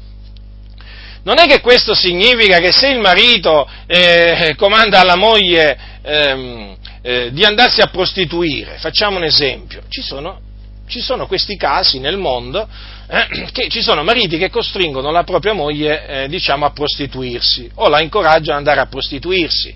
[1.23, 7.31] non è che questo significa che se il marito eh, comanda alla moglie ehm, eh,
[7.33, 10.41] di andarsi a prostituire, facciamo un esempio, ci sono,
[10.87, 12.69] ci sono questi casi nel mondo,
[13.09, 17.89] eh, che ci sono mariti che costringono la propria moglie, eh, diciamo, a prostituirsi, o
[17.89, 19.75] la incoraggiano ad andare a prostituirsi.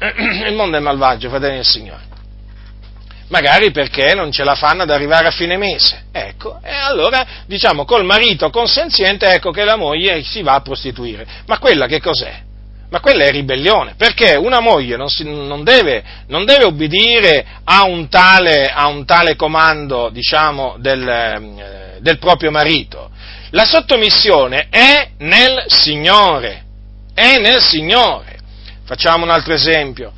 [0.48, 2.09] Il mondo è malvagio, fratelli del Signore
[3.30, 6.04] magari perché non ce la fanno ad arrivare a fine mese.
[6.12, 11.26] Ecco, e allora diciamo col marito consenziente ecco che la moglie si va a prostituire.
[11.46, 12.42] Ma quella che cos'è?
[12.90, 17.84] Ma quella è ribellione, perché una moglie non, si, non, deve, non deve, obbedire a
[17.84, 23.08] un tale, a un tale comando, diciamo, del, eh, del proprio marito.
[23.50, 26.64] La sottomissione è nel Signore,
[27.14, 28.38] è nel Signore.
[28.84, 30.12] Facciamo un altro esempio.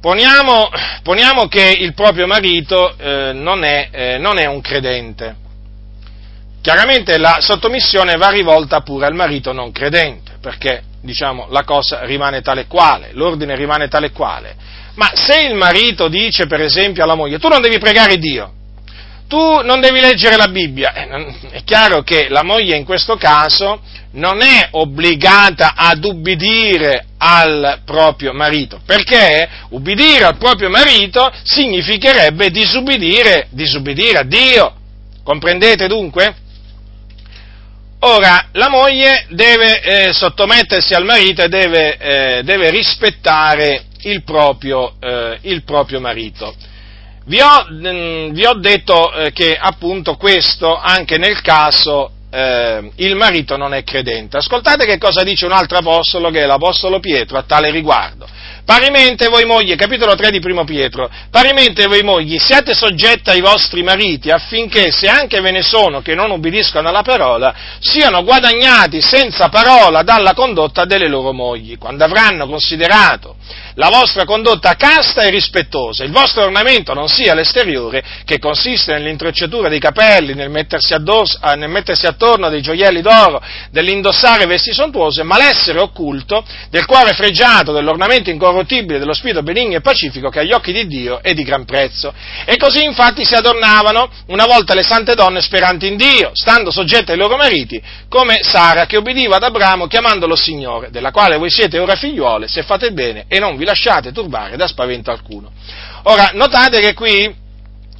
[0.00, 0.70] Poniamo,
[1.02, 5.34] poniamo, che il proprio marito eh, non, è, eh, non, è, un credente.
[6.62, 12.42] Chiaramente la sottomissione va rivolta pure al marito non credente, perché diciamo, la cosa rimane
[12.42, 14.54] tale quale, l'ordine rimane tale quale.
[14.94, 18.52] Ma se il marito dice, per esempio, alla moglie, tu non devi pregare Dio,
[19.28, 23.80] tu non devi leggere la Bibbia, eh, è chiaro che la moglie in questo caso
[24.12, 33.48] non è obbligata ad ubbidire al proprio marito, perché ubbidire al proprio marito significherebbe disubbidire,
[33.50, 34.74] disubbidire a Dio.
[35.22, 36.34] Comprendete dunque?
[38.00, 44.94] Ora, la moglie deve eh, sottomettersi al marito e deve, eh, deve rispettare il proprio,
[45.00, 46.54] eh, il proprio marito.
[47.28, 53.16] Vi ho, mm, vi ho detto eh, che appunto questo anche nel caso eh, il
[53.16, 54.38] marito non è credente.
[54.38, 58.26] Ascoltate che cosa dice un altro apostolo, che è l'apostolo Pietro, a tale riguardo.
[58.64, 63.82] Parimente voi mogli, capitolo 3 di primo Pietro, parimente voi mogli siate soggetti ai vostri
[63.82, 69.48] mariti affinché se anche ve ne sono che non ubbidiscono alla parola, siano guadagnati senza
[69.48, 73.36] parola dalla condotta delle loro mogli, quando avranno considerato
[73.78, 79.68] la vostra condotta casta e rispettosa, il vostro ornamento non sia l'esteriore, che consiste nell'intrecciatura
[79.68, 85.22] dei capelli, nel mettersi, addosso, eh, nel mettersi attorno dei gioielli d'oro, nell'indossare vesti sontuose,
[85.22, 90.52] ma l'essere occulto del cuore fregiato, dell'ornamento incorruttibile dello spirito benigno e pacifico che agli
[90.52, 92.12] occhi di Dio è di gran prezzo.
[92.44, 97.12] E così infatti si adornavano una volta le sante donne speranti in Dio, stando soggette
[97.12, 101.78] ai loro mariti, come Sara che obbediva ad Abramo chiamandolo Signore, della quale voi siete
[101.78, 105.50] ora figliuole, se fate bene e non vi lasciate turbare da spavento alcuno.
[106.04, 107.32] Ora, notate che qui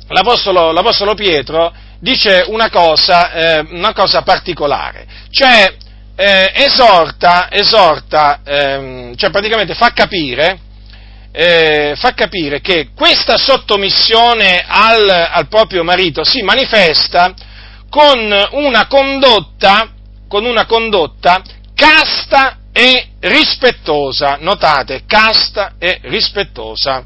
[0.09, 5.75] l'Apostolo, l'Apostolo Pietro dice una cosa, eh, una cosa particolare, cioè
[6.17, 10.59] eh, esorta, esorta ehm, cioè praticamente fa capire,
[11.31, 17.35] eh, fa capire che questa sottomissione al, al, proprio marito si manifesta
[17.91, 18.19] con
[18.53, 19.91] una condotta,
[20.29, 21.43] con una condotta
[21.75, 27.05] casta e rispettosa, notate, casta e rispettosa.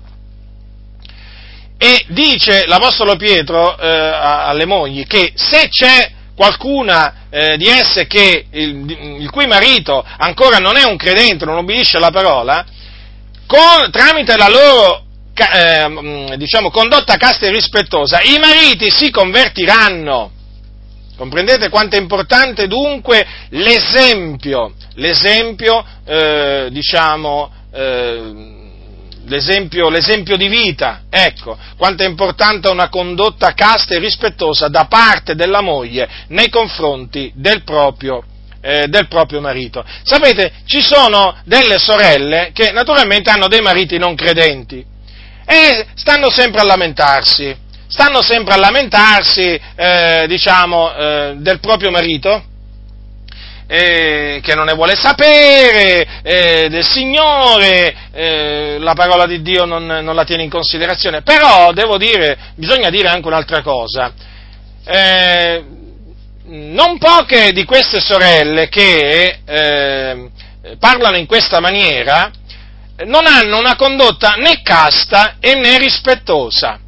[1.79, 8.45] E dice l'Apostolo Pietro eh, alle mogli che se c'è qualcuna eh, di esse che,
[8.51, 12.67] il, il, cui marito ancora non è un credente, non obbedisce alla parola,
[13.47, 15.05] con, tramite la loro
[15.35, 20.33] eh, diciamo, condotta casta e rispettosa, i mariti si convertiranno.
[21.23, 28.33] Comprendete quanto è importante dunque l'esempio, l'esempio, eh, diciamo, eh,
[29.27, 35.37] l'esempio, l'esempio, di vita, ecco, quanto è importante una condotta casta e rispettosa da parte
[35.37, 38.25] della moglie nei confronti del proprio,
[38.61, 39.85] eh, del proprio marito.
[40.03, 44.85] Sapete, ci sono delle sorelle che naturalmente hanno dei mariti non credenti
[45.47, 47.57] e stanno sempre a lamentarsi,
[47.93, 52.43] stanno sempre a lamentarsi, eh, diciamo, eh, del proprio marito,
[53.67, 59.85] eh, che non ne vuole sapere eh, del Signore, eh, la parola di Dio non,
[59.85, 61.21] non, la tiene in considerazione.
[61.21, 64.11] Però devo dire, bisogna dire anche un'altra cosa.
[64.87, 65.65] Eh,
[66.45, 69.39] non poche di queste sorelle che
[70.79, 72.31] parlano in questa maniera
[73.07, 76.82] non hanno una condotta né casta e né rispettosa.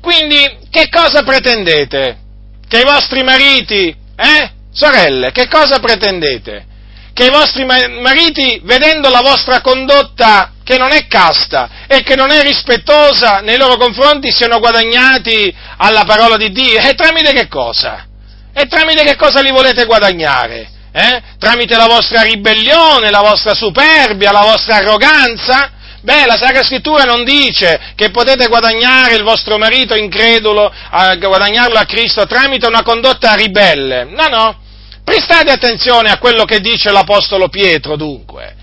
[0.00, 2.18] Quindi che cosa pretendete?
[2.66, 4.50] Che i vostri mariti, eh?
[4.72, 6.66] Sorelle, che cosa pretendete?
[7.12, 12.30] Che i vostri mariti, vedendo la vostra condotta che non è casta e che non
[12.30, 16.80] è rispettosa nei loro confronti, siano guadagnati alla parola di Dio?
[16.80, 18.06] E tramite che cosa?
[18.54, 20.70] E tramite che cosa li volete guadagnare?
[20.92, 21.22] Eh?
[21.38, 25.72] Tramite la vostra ribellione, la vostra superbia, la vostra arroganza?
[26.02, 31.78] Beh, la Sacra Scrittura non dice che potete guadagnare il vostro marito incredulo, a guadagnarlo
[31.78, 34.04] a Cristo tramite una condotta ribelle.
[34.04, 34.58] No, no.
[35.04, 38.54] Prestate attenzione a quello che dice l'Apostolo Pietro, dunque.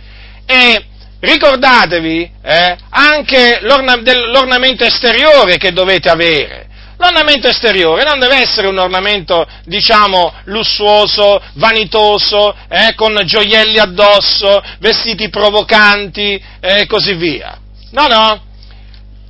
[0.45, 0.85] E
[1.19, 6.66] ricordatevi eh, anche l'orna- dell'ornamento esteriore che dovete avere.
[6.97, 15.29] L'ornamento esteriore non deve essere un ornamento, diciamo, lussuoso, vanitoso, eh, con gioielli addosso, vestiti
[15.29, 17.57] provocanti e eh, così via.
[17.91, 18.41] No, no.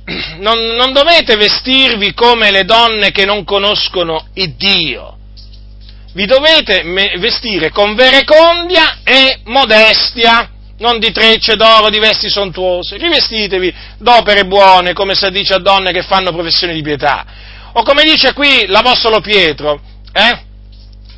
[0.38, 5.18] Non, non dovete vestirvi come le donne che non conoscono il Dio.
[6.14, 6.82] Vi dovete
[7.18, 14.92] vestire con verecondia e modestia non di trecce d'oro, di vesti sontuose, rivestitevi d'opere buone,
[14.92, 17.26] come si dice a donne che fanno professione di pietà,
[17.78, 19.80] o come dice qui l'Apostolo Pietro,
[20.12, 20.46] eh?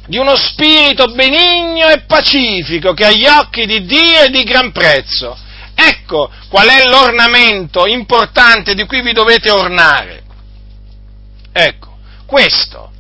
[0.07, 5.39] di uno spirito benigno e pacifico che agli occhi di Dio è di gran prezzo.
[5.75, 10.23] Ecco qual è l'ornamento importante di cui vi dovete ornare.
[11.51, 11.97] Ecco,
[12.27, 12.91] questo.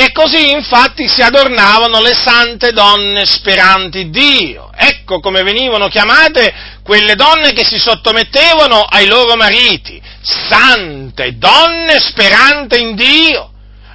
[0.00, 4.70] E così infatti si adornavano le sante donne speranti Dio.
[4.72, 12.80] Ecco come venivano chiamate quelle donne che si sottomettevano ai loro mariti, sante donne speranti
[12.80, 13.50] in Dio,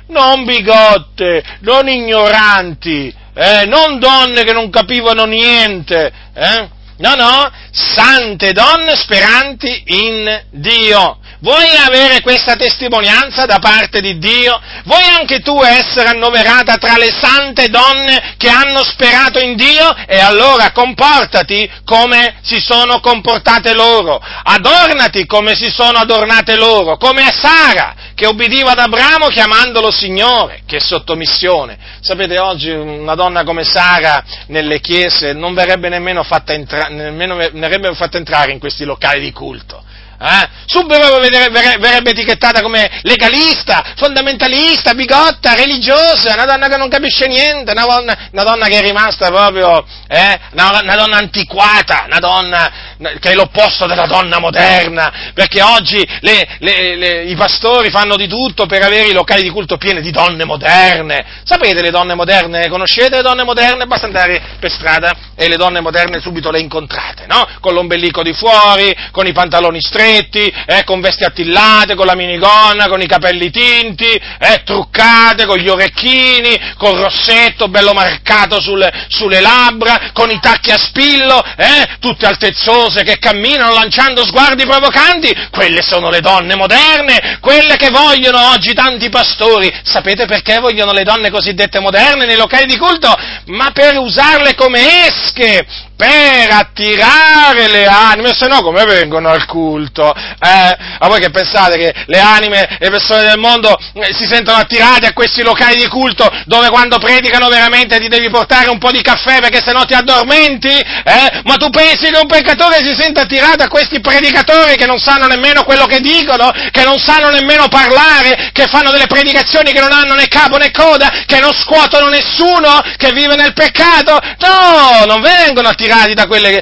[0.08, 6.70] non bigotte, non ignoranti, eh, non donne che non capivano niente, eh?
[6.98, 11.20] no, no, sante donne speranti in Dio.
[11.44, 14.62] Vuoi avere questa testimonianza da parte di Dio?
[14.86, 19.94] Vuoi anche tu essere annoverata tra le sante donne che hanno sperato in Dio?
[20.08, 27.24] E allora comportati come si sono comportate loro, adornati come si sono adornate loro, come
[27.24, 31.78] a Sara che ubbidiva ad Abramo chiamandolo Signore, che sottomissione.
[32.00, 37.94] Sapete, oggi una donna come Sara nelle chiese non verrebbe nemmeno fatta, entra- nemmeno verrebbe
[37.96, 39.84] fatta entrare in questi locali di culto
[40.24, 40.50] eh?
[40.66, 47.84] subito verrebbe etichettata come legalista, fondamentalista, bigotta, religiosa, una donna che non capisce niente, una
[47.84, 50.40] donna, una donna che è rimasta proprio, eh?
[50.54, 52.72] una, una, donna antiquata, una donna,
[53.20, 58.28] che è l'opposto della donna moderna, perché oggi le, le, le, i pastori fanno di
[58.28, 61.26] tutto per avere i locali di culto pieni di donne moderne.
[61.44, 62.70] Sapete le donne moderne?
[62.70, 63.86] Conoscete le donne moderne?
[63.88, 67.46] Basta andare per strada e le donne moderne subito le incontrate, no?
[67.60, 72.88] Con l'ombelico di fuori, con i pantaloni stretti, eh, con vesti attillate, con la minigonna,
[72.88, 79.40] con i capelli tinti, eh, truccate, con gli orecchini, col rossetto bello marcato sulle, sulle
[79.40, 85.32] labbra, con i tacchi a spillo, eh, tutte altezzose che camminano lanciando sguardi provocanti.
[85.52, 89.72] Quelle sono le donne moderne, quelle che vogliono oggi tanti pastori.
[89.84, 93.14] Sapete perché vogliono le donne cosiddette moderne nei locali di culto?
[93.48, 95.66] Ma per usarle come esche,
[96.04, 100.14] per attirare le anime, se no come vengono al culto?
[100.14, 100.78] Eh?
[101.00, 105.08] A voi che pensate che le anime, le persone del mondo eh, si sentono attirate
[105.08, 109.02] a questi locali di culto dove quando predicano veramente ti devi portare un po' di
[109.02, 110.68] caffè perché se no ti addormenti?
[110.68, 111.42] Eh?
[111.46, 115.28] Ma tu pensi che un peccatore si senta attirato a questi predicatori che non sanno
[115.28, 119.94] nemmeno quello che dicono, che non sanno nemmeno parlare, che fanno delle predicazioni che non
[119.94, 124.20] hanno né capo né coda, che non scuotono nessuno, che vive nel peccato?
[124.40, 126.62] No, non vengono attirati attirati da, quelle,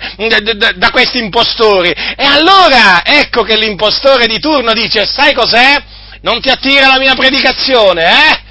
[0.75, 1.89] da questi impostori.
[1.89, 5.81] E allora ecco che l'impostore di turno dice, sai cos'è?
[6.21, 8.49] Non ti attira la mia predicazione, eh?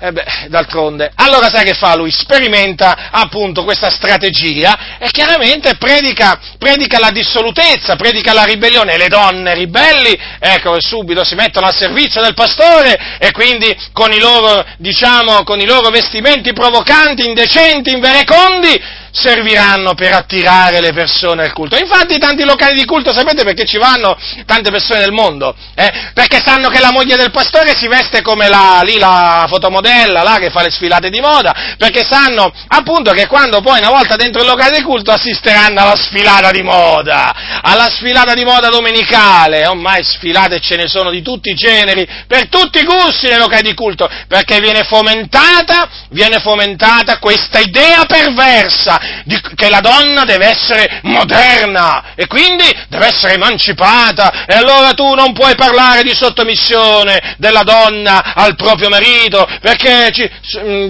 [0.00, 1.10] E eh beh, d'altronde.
[1.16, 2.12] Allora sai che fa lui?
[2.12, 8.92] Sperimenta appunto questa strategia e chiaramente predica, predica la dissolutezza, predica la ribellione.
[8.92, 14.12] E le donne ribelli, ecco, subito si mettono al servizio del pastore e quindi con
[14.12, 21.42] i loro, diciamo, con i loro vestimenti provocanti, indecenti, inverecondi, serviranno per attirare le persone
[21.42, 21.76] al culto.
[21.76, 25.54] Infatti tanti locali di culto, sapete perché ci vanno tante persone del mondo?
[25.74, 26.10] Eh?
[26.14, 30.36] Perché sanno che la moglie del pastore si veste come la, lì, la fotomodella, là,
[30.38, 34.42] che fa le sfilate di moda, perché sanno appunto che quando poi una volta dentro
[34.42, 40.02] il locale di culto assisteranno alla sfilata di moda, alla sfilata di moda domenicale, ormai
[40.02, 43.74] sfilate ce ne sono di tutti i generi, per tutti i gusti nei locali di
[43.74, 51.00] culto, perché viene fomentata, viene fomentata questa idea perversa di, che la donna deve essere
[51.02, 54.44] moderna e quindi deve essere emancipata.
[54.46, 60.30] E allora tu non puoi parlare di sottomissione della donna al proprio marito perché ci,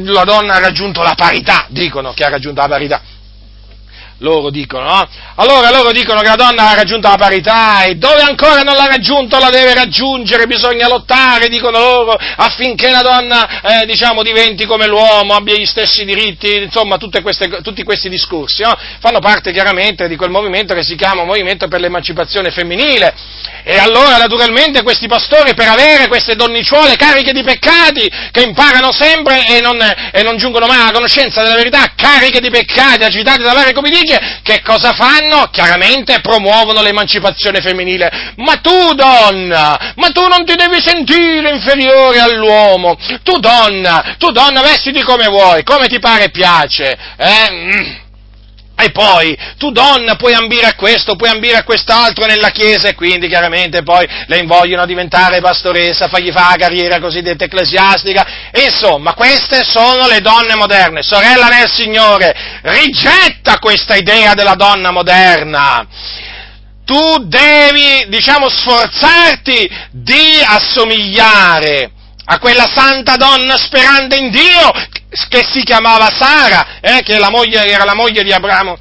[0.05, 3.01] la donna ha raggiunto la parità, dicono che ha raggiunto la parità
[4.19, 5.09] loro dicono, no?
[5.37, 8.87] Allora loro dicono che la donna ha raggiunto la parità e dove ancora non l'ha
[8.87, 14.87] raggiunto la deve raggiungere, bisogna lottare, dicono loro, affinché la donna, eh, diciamo, diventi come
[14.87, 18.77] l'uomo, abbia gli stessi diritti, insomma, queste, tutti questi discorsi, no?
[19.01, 23.15] Fanno parte chiaramente di quel movimento che si chiama Movimento per l'Emancipazione Femminile.
[23.63, 29.45] E allora, naturalmente, questi pastori, per avere queste donnicciuole cariche di peccati, che imparano sempre
[29.47, 33.73] e non, e non giungono mai alla conoscenza della verità, cariche di peccati, agitate dall'aria
[33.73, 35.49] come dice, famiglie, che cosa fanno?
[35.51, 38.33] Chiaramente promuovono l'emancipazione femminile.
[38.37, 42.97] Ma tu donna, ma tu non ti devi sentire inferiore all'uomo.
[43.23, 46.97] Tu donna, tu donna vestiti come vuoi, come ti pare e piace.
[47.17, 48.07] Eh?
[48.81, 52.95] E poi, tu donna puoi ambire a questo, puoi ambire a quest'altro nella Chiesa e
[52.95, 58.25] quindi chiaramente poi le invogliono a diventare pastoressa, fargli fare la carriera cosiddetta ecclesiastica.
[58.55, 61.03] Insomma, queste sono le donne moderne.
[61.03, 65.87] Sorella nel Signore, rigetta questa idea della donna moderna
[66.85, 71.91] tu devi, diciamo, sforzarti di assomigliare
[72.31, 74.71] a quella santa donna sperante in Dio
[75.29, 78.77] che si chiamava Sara, eh, che la moglie, era la moglie di Abramo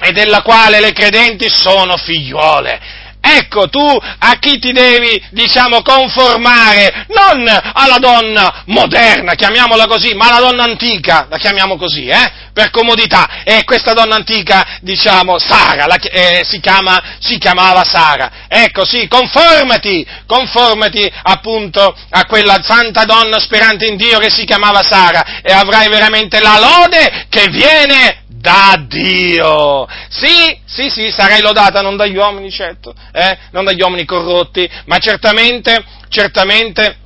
[0.00, 3.02] e della quale le credenti sono figliuole.
[3.26, 10.28] Ecco tu a chi ti devi, diciamo, conformare, non alla donna moderna, chiamiamola così, ma
[10.28, 13.42] alla donna antica, la chiamiamo così, eh, per comodità.
[13.42, 18.30] E questa donna antica, diciamo, Sara, la, eh, si, chiama, si chiamava Sara.
[18.46, 24.82] Ecco sì, conformati, conformati appunto a quella santa donna sperante in Dio che si chiamava
[24.82, 29.86] Sara e avrai veramente la lode che viene da Dio.
[30.08, 33.38] Sì, sì, sì, sarai lodata non dagli uomini, certo, eh?
[33.52, 36.98] non dagli uomini corrotti, ma certamente, certamente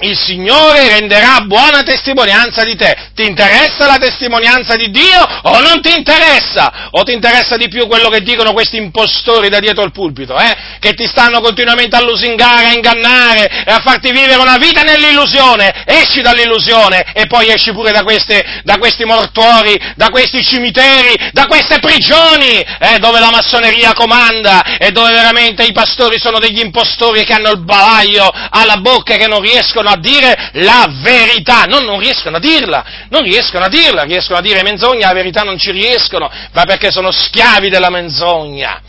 [0.00, 2.94] il Signore renderà buona testimonianza di te.
[3.14, 6.88] Ti interessa la testimonianza di Dio o non ti interessa?
[6.90, 10.54] O ti interessa di più quello che dicono questi impostori da dietro il pulpito, eh?
[10.80, 15.84] Che ti stanno continuamente a lusingare, a ingannare e a farti vivere una vita nell'illusione.
[15.86, 21.46] Esci dall'illusione e poi esci pure da, queste, da questi mortuori, da questi cimiteri, da
[21.46, 22.98] queste prigioni, eh?
[22.98, 27.64] Dove la massoneria comanda e dove veramente i pastori sono degli impostori che hanno il
[27.64, 32.36] bavaglio alla bocca e che non riescono riescono a dire la verità, non, non riescono
[32.36, 36.30] a dirla, non riescono a dirla, riescono a dire menzogna, la verità non ci riescono,
[36.52, 38.80] ma perché sono schiavi della menzogna.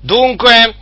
[0.00, 0.74] Dunque,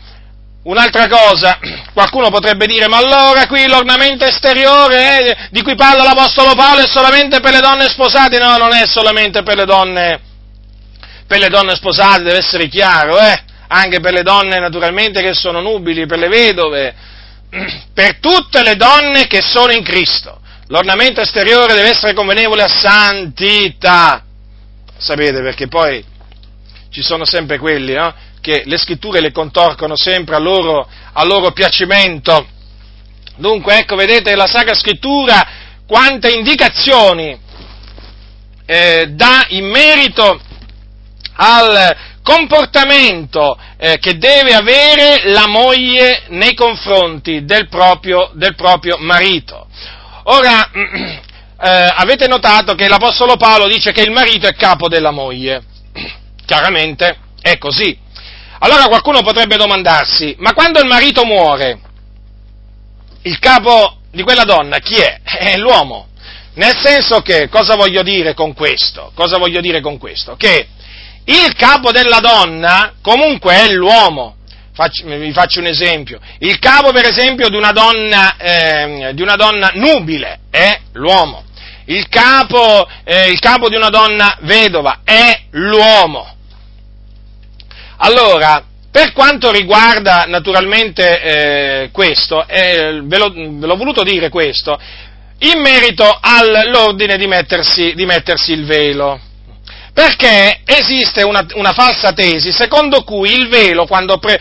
[0.65, 1.59] un'altra cosa,
[1.93, 6.87] qualcuno potrebbe dire, ma allora qui l'ornamento esteriore eh, di cui parla l'Apostolo Paolo è
[6.87, 8.39] solamente per le donne sposate?
[8.39, 10.21] No, non è solamente per le donne,
[11.27, 13.43] per le donne sposate, deve essere chiaro, eh?
[13.71, 16.95] Anche per le donne naturalmente che sono nubili, per le vedove,
[17.95, 20.41] per tutte le donne che sono in Cristo.
[20.69, 24.23] L'ornamento esteriore deve essere convenevole a santità.
[24.97, 26.05] Sapete perché poi
[26.91, 28.15] ci sono sempre quelli, no?
[28.41, 32.47] Che le scritture le contorcono sempre a loro, a loro piacimento.
[33.37, 35.47] Dunque, ecco, vedete la Sacra Scrittura
[35.87, 37.39] quante indicazioni
[38.67, 40.39] eh, dà in merito
[41.37, 41.97] al
[42.29, 49.67] comportamento eh, che deve avere la moglie nei confronti del proprio, del proprio marito.
[50.25, 55.63] Ora, eh, avete notato che l'Apostolo Paolo dice che il marito è capo della moglie.
[56.45, 57.99] Chiaramente è così.
[58.59, 61.81] Allora qualcuno potrebbe domandarsi, ma quando il marito muore,
[63.23, 65.21] il capo di quella donna chi è?
[65.25, 66.09] È l'uomo.
[66.55, 69.13] Nel senso che, cosa voglio dire con questo?
[69.15, 70.35] Cosa voglio dire con questo?
[70.37, 70.67] Che
[71.31, 74.37] il capo della donna comunque è l'uomo.
[75.05, 76.21] Vi faccio un esempio.
[76.39, 81.45] Il capo, per esempio, di una donna, eh, di una donna nubile è l'uomo.
[81.87, 86.35] Il capo, eh, il capo, di una donna vedova è l'uomo.
[87.97, 94.79] Allora, per quanto riguarda naturalmente eh, questo, eh, ve, l'ho, ve, l'ho, voluto dire questo,
[95.41, 99.27] in merito all'ordine di mettersi, di mettersi il velo.
[99.99, 104.41] Perché esiste una, una, falsa tesi secondo cui il velo, quando pre,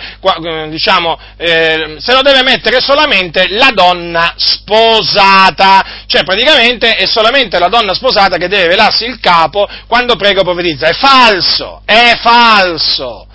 [0.70, 7.70] diciamo, eh, se lo deve mettere solamente la donna sposata, cioè praticamente è solamente la
[7.70, 10.90] donna sposata che deve velarsi il capo quando prega o profetizza.
[10.90, 13.26] È falso, è falso.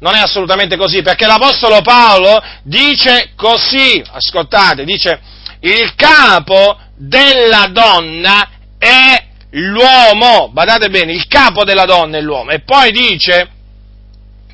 [0.00, 5.18] Non è assolutamente così, perché l'Apostolo Paolo dice così, ascoltate, dice,
[5.60, 12.60] il capo della donna è l'uomo, badate bene, il capo della donna è l'uomo, e
[12.60, 13.48] poi dice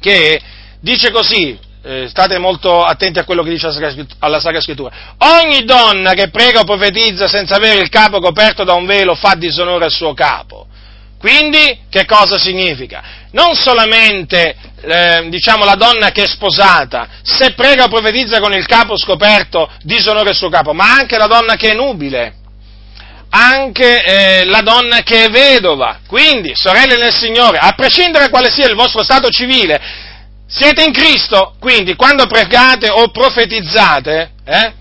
[0.01, 0.41] che,
[0.81, 3.69] dice così, eh, state molto attenti a quello che dice
[4.19, 8.75] alla Sacra Scrittura, ogni donna che prega o profetizza senza avere il capo coperto da
[8.75, 10.67] un velo fa disonore al suo capo.
[11.19, 13.03] Quindi, che cosa significa?
[13.33, 18.67] Non solamente, eh, diciamo, la donna che è sposata, se prega o profetizza con il
[18.67, 22.35] capo scoperto, disonore al suo capo, ma anche la donna che è nubile
[23.31, 26.01] anche eh, la donna che è vedova.
[26.07, 29.81] Quindi, sorelle nel Signore, a prescindere quale sia il vostro stato civile,
[30.47, 34.73] siete in Cristo, quindi quando pregate o profetizzate, eh,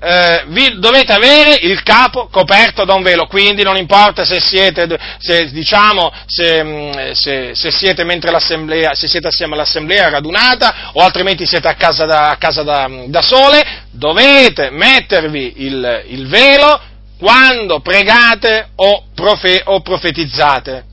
[0.00, 4.86] eh, vi dovete avere il capo coperto da un velo, quindi non importa se siete,
[5.18, 11.00] se, diciamo, se, mm, se, se siete mentre l'assemblea, se siete assieme all'assemblea radunata o
[11.00, 16.80] altrimenti siete a casa da, a casa da, da sole, dovete mettervi il, il velo
[17.18, 20.84] quando pregate o, profe- o profetizzate.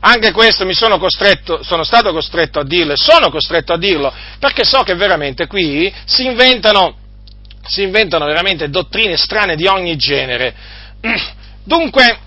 [0.00, 4.12] Anche questo mi sono, costretto, sono stato costretto a dirlo e sono costretto a dirlo
[4.38, 6.96] perché so che veramente qui si inventano,
[7.62, 10.54] si inventano veramente dottrine strane di ogni genere.
[11.64, 12.18] Dunque,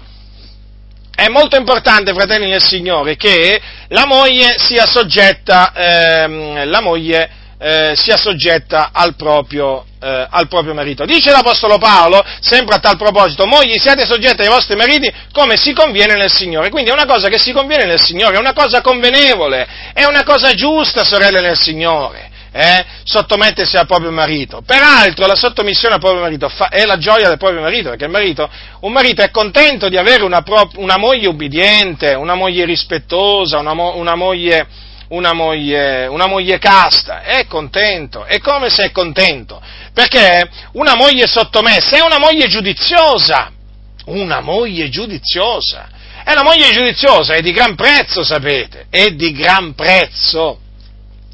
[1.16, 7.30] è molto importante, fratelli del Signore, che la moglie sia soggetta, ehm, la moglie
[7.62, 11.04] eh, sia soggetta al proprio, eh, al proprio, marito.
[11.06, 15.74] Dice l'Apostolo Paolo, sempre a tal proposito, mogli siate soggetti ai vostri mariti come si
[15.74, 16.70] conviene nel Signore.
[16.70, 20.24] Quindi è una cosa che si conviene nel Signore, è una cosa convenevole, è una
[20.24, 22.28] cosa giusta, sorelle nel Signore.
[22.52, 24.64] Eh, sottomettersi al proprio marito.
[24.66, 28.50] Peraltro la sottomissione al proprio marito fa, è la gioia del proprio marito, perché marito,
[28.80, 33.74] un marito è contento di avere una, pro, una moglie ubbidiente, una moglie rispettosa, una,
[33.74, 34.66] una moglie
[35.10, 39.62] una moglie, una moglie casta, è contento, è come se è contento,
[39.94, 43.52] perché una moglie sottomessa è una moglie giudiziosa,
[44.06, 45.90] una moglie giudiziosa,
[46.24, 50.60] è una moglie giudiziosa, è di gran prezzo, sapete, è di gran prezzo.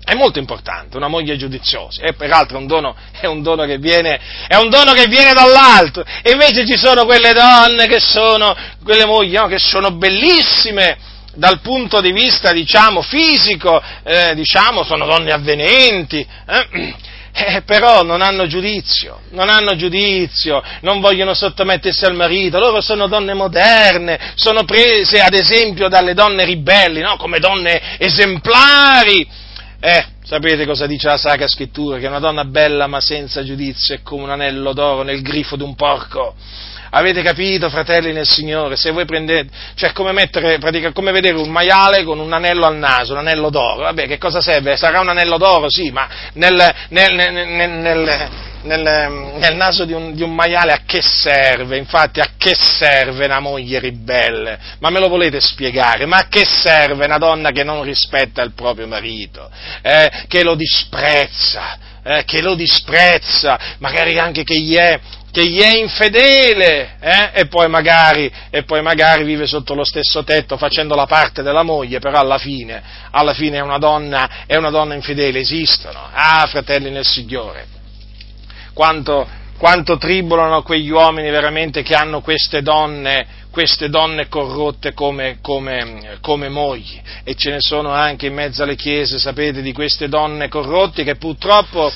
[0.05, 4.19] È molto importante, una moglie giudiziosa, e peraltro un dono, è un dono, che, viene,
[4.47, 9.05] è un dono che viene dall'alto, e invece ci sono quelle donne che sono, quelle
[9.05, 10.97] mogli no, che sono bellissime,
[11.35, 16.95] dal punto di vista, diciamo, fisico, eh, diciamo, sono donne avvenenti, eh,
[17.33, 23.07] eh, però non hanno giudizio, non hanno giudizio, non vogliono sottomettersi al marito, loro sono
[23.07, 27.17] donne moderne, sono prese ad esempio dalle donne ribelli, no?
[27.17, 29.27] come donne esemplari.
[29.81, 31.99] Eh, sapete cosa dice la Sacra Scrittura?
[31.99, 35.63] Che una donna bella ma senza giudizio è come un anello d'oro nel grifo di
[35.63, 36.35] un porco.
[36.97, 38.77] Avete capito, fratelli nel Signore?
[38.77, 40.59] Se voi prendete, cioè come mettere,
[40.93, 43.81] come vedere un maiale con un anello al naso, un anello d'oro.
[43.81, 44.77] Vabbè, che cosa serve?
[44.77, 48.29] Sarà un anello d'oro, sì, ma nel, nel
[48.63, 51.75] nel, nel, naso di un, di un, maiale a che serve?
[51.75, 54.57] Infatti a che serve una moglie ribelle?
[54.79, 56.05] Ma me lo volete spiegare?
[56.05, 59.51] Ma a che serve una donna che non rispetta il proprio marito?
[59.81, 61.77] Eh, che lo disprezza?
[62.03, 63.59] Eh, che lo disprezza?
[63.79, 64.99] Magari anche che gli è
[65.35, 67.31] che gli è infedele eh?
[67.33, 71.61] e, poi magari, e, poi magari, vive sotto lo stesso tetto facendo la parte della
[71.61, 72.81] moglie, però alla fine,
[73.11, 75.99] alla fine è, una donna, è una donna infedele, esistono.
[76.09, 77.65] Ah, fratelli nel Signore,
[78.73, 79.27] quanto,
[79.57, 86.47] quanto tribolano quegli uomini veramente che hanno queste donne, queste donne corrotte come, come, come,
[86.47, 86.97] mogli.
[87.25, 91.17] E ce ne sono anche in mezzo alle chiese, sapete, di queste donne corrotte che
[91.17, 91.91] purtroppo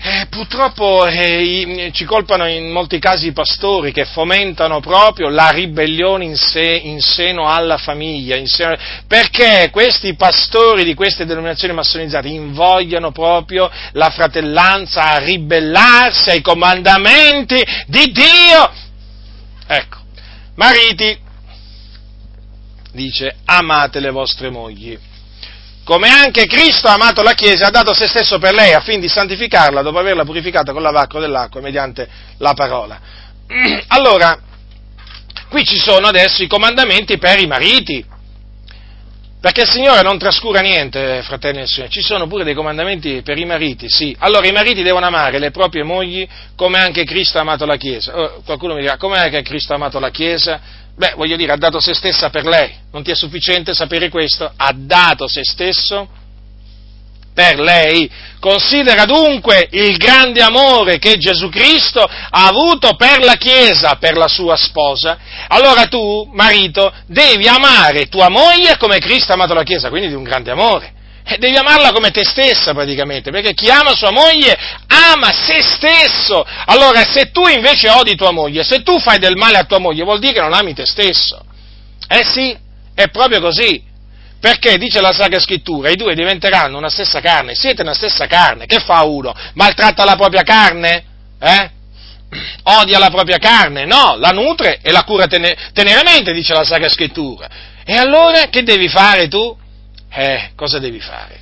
[0.00, 6.24] eh, purtroppo eh, ci colpano in molti casi i pastori che fomentano proprio la ribellione
[6.24, 8.76] in, sé, in seno alla famiglia, seno,
[9.08, 17.60] perché questi pastori di queste denominazioni massonizzate invogliano proprio la fratellanza a ribellarsi ai comandamenti
[17.86, 18.72] di Dio.
[19.66, 19.98] Ecco,
[20.54, 21.18] mariti,
[22.92, 24.98] dice, amate le vostre mogli
[25.88, 29.00] come anche Cristo ha amato la Chiesa e ha dato se stesso per lei affin
[29.00, 33.00] di santificarla dopo averla purificata con l'avacro dell'acqua mediante la parola.
[33.88, 34.38] Allora,
[35.48, 38.04] qui ci sono adesso i comandamenti per i mariti,
[39.40, 43.38] perché il Signore non trascura niente, fratelli e sorelle, ci sono pure dei comandamenti per
[43.38, 44.14] i mariti, sì.
[44.18, 46.26] Allora i mariti devono amare le proprie mogli
[46.56, 48.18] come anche Cristo ha amato la Chiesa.
[48.18, 50.60] Oh, qualcuno mi dirà, com'è che Cristo ha amato la Chiesa?
[50.96, 52.72] Beh, voglio dire, ha dato se stessa per lei.
[52.90, 54.50] Non ti è sufficiente sapere questo?
[54.56, 56.08] Ha dato se stesso
[57.38, 58.10] per lei.
[58.40, 64.26] Considera dunque il grande amore che Gesù Cristo ha avuto per la Chiesa, per la
[64.26, 65.16] sua sposa.
[65.46, 70.14] Allora tu, marito, devi amare tua moglie come Cristo ha amato la Chiesa, quindi di
[70.14, 70.94] un grande amore.
[71.24, 74.58] E devi amarla come te stessa praticamente, perché chi ama sua moglie
[74.88, 76.44] ama se stesso.
[76.64, 80.02] Allora se tu invece odi tua moglie, se tu fai del male a tua moglie,
[80.02, 81.44] vuol dire che non ami te stesso.
[82.08, 82.56] Eh sì,
[82.94, 83.87] è proprio così.
[84.40, 88.66] Perché dice la Sacra Scrittura, i due diventeranno una stessa carne, siete una stessa carne.
[88.66, 89.34] Che fa uno?
[89.54, 91.04] Maltratta la propria carne?
[91.40, 91.70] Eh?
[92.62, 93.84] Odia la propria carne?
[93.84, 97.48] No, la nutre e la cura teneramente, dice la Sacra Scrittura.
[97.84, 99.56] E allora che devi fare tu?
[100.10, 101.38] eh, cosa devi fare?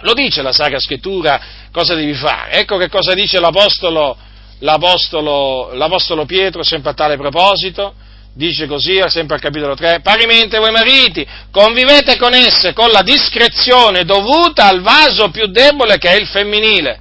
[0.00, 1.40] Lo dice la Sacra Scrittura,
[1.70, 2.52] cosa devi fare?
[2.52, 4.16] Ecco che cosa dice l'Apostolo,
[4.60, 7.94] l'Apostolo, l'Apostolo Pietro, sempre a tale proposito,
[8.32, 14.04] dice così, sempre al capitolo 3, parimente voi mariti, convivete con esse con la discrezione
[14.04, 17.00] dovuta al vaso più debole che è il femminile,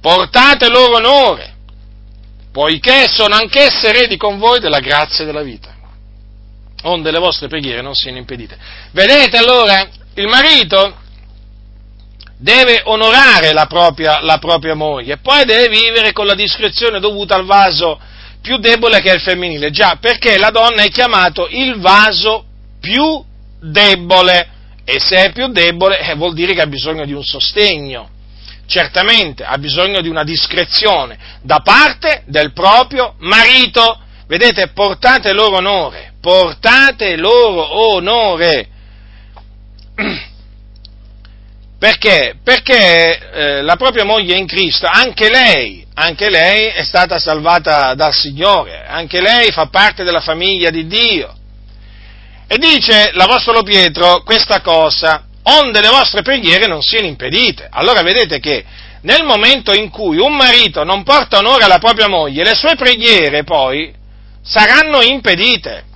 [0.00, 1.54] portate loro onore,
[2.52, 5.74] poiché sono anch'esse eredi con voi della grazia e della vita,
[6.82, 8.56] onde le vostre preghiere non siano impedite.
[8.92, 9.88] Vedete allora?
[10.14, 10.96] il marito
[12.36, 17.44] deve onorare la propria, la propria moglie, poi deve vivere con la discrezione dovuta al
[17.44, 17.98] vaso
[18.42, 22.44] più debole che il femminile, già perché la donna è chiamato il vaso
[22.80, 23.24] più
[23.60, 24.48] debole
[24.84, 28.10] e se è più debole eh, vuol dire che ha bisogno di un sostegno,
[28.66, 34.00] certamente ha bisogno di una discrezione da parte del proprio marito.
[34.26, 38.68] Vedete, portate loro onore, portate loro onore.
[41.82, 42.36] Perché?
[42.44, 48.14] Perché eh, la propria moglie in Cristo, anche lei, anche lei è stata salvata dal
[48.14, 51.34] Signore, anche lei fa parte della famiglia di Dio.
[52.46, 57.66] E dice l'Apostolo Pietro questa cosa, onde le vostre preghiere non siano impedite.
[57.68, 58.64] Allora vedete che
[59.00, 63.42] nel momento in cui un marito non porta onore alla propria moglie, le sue preghiere
[63.42, 63.92] poi
[64.40, 65.86] saranno impedite.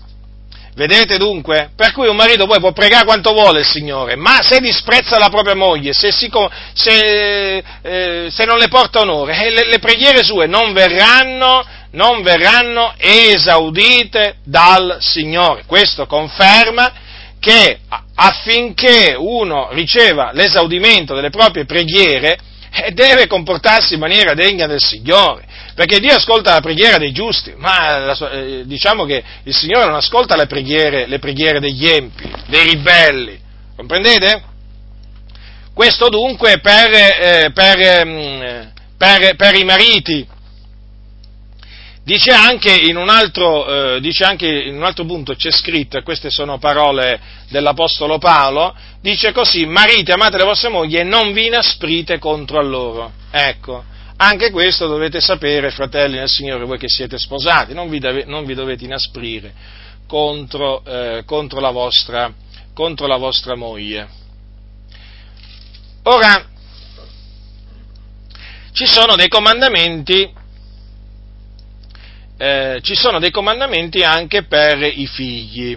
[0.77, 1.71] Vedete dunque?
[1.75, 5.31] Per cui un marito poi può pregare quanto vuole il Signore, ma se disprezza la
[5.31, 6.31] propria moglie, se, si,
[6.75, 12.21] se, eh, se non le porta onore, eh, le, le, preghiere sue non verranno, non
[12.21, 15.63] verranno esaudite dal Signore.
[15.67, 16.93] Questo conferma
[17.41, 17.79] che
[18.15, 22.39] affinché uno riceva l'esaudimento delle proprie preghiere,
[22.71, 25.47] eh, deve comportarsi in maniera degna del Signore
[25.77, 29.97] perché Dio ascolta la preghiera dei giusti, ma la, eh, diciamo che il Signore non
[29.97, 33.39] ascolta le preghiere, le preghiere degli empi, dei ribelli,
[33.77, 34.43] comprendete?
[35.75, 40.27] Questo dunque per, eh, per, eh, per, per, i mariti.
[42.03, 46.31] Dice anche, in un altro, eh, dice anche in un altro punto, c'è scritto, queste
[46.31, 47.21] sono parole
[47.51, 53.13] dell'Apostolo Paolo, dice così, mariti amate le vostre mogli e non vi inasprite contro loro.
[53.31, 53.85] Ecco,
[54.19, 58.47] Anche questo dovete sapere, fratelli nel Signore, voi che siete sposati, non vi, deve, non
[58.47, 59.53] vi dovete inasprire
[60.07, 62.33] contro, eh, contro, la vostra,
[62.73, 64.09] contro la vostra moglie.
[66.05, 66.49] Ora,
[68.73, 70.33] ci sono dei comandamenti,
[72.39, 75.77] eh, ci sono dei comandamenti anche per i figli.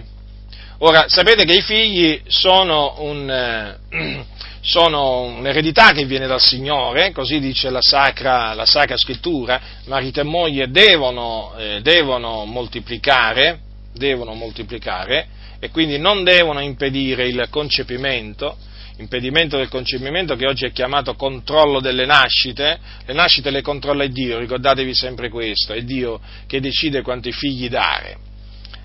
[0.78, 4.24] Ora, sapete che i figli sono, un, eh,
[4.70, 10.22] sono un'eredità che viene dal Signore, così dice la Sacra, la sacra Scrittura, marito e
[10.22, 13.58] moglie devono, eh, devono moltiplicare,
[13.92, 15.26] devono moltiplicare
[15.58, 18.56] e quindi non devono impedire il concepimento,
[18.98, 24.38] impedimento del concepimento che oggi è chiamato controllo delle nascite, le nascite le controlla Dio,
[24.38, 28.16] ricordatevi sempre questo, è Dio che decide quanti figli dare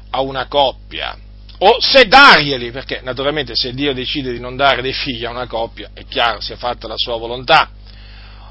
[0.10, 1.16] a una coppia,
[1.60, 5.48] o se darglieli, perché naturalmente se Dio decide di non dare dei figli a una
[5.48, 7.70] coppia, è chiaro, sia fatta la sua volontà.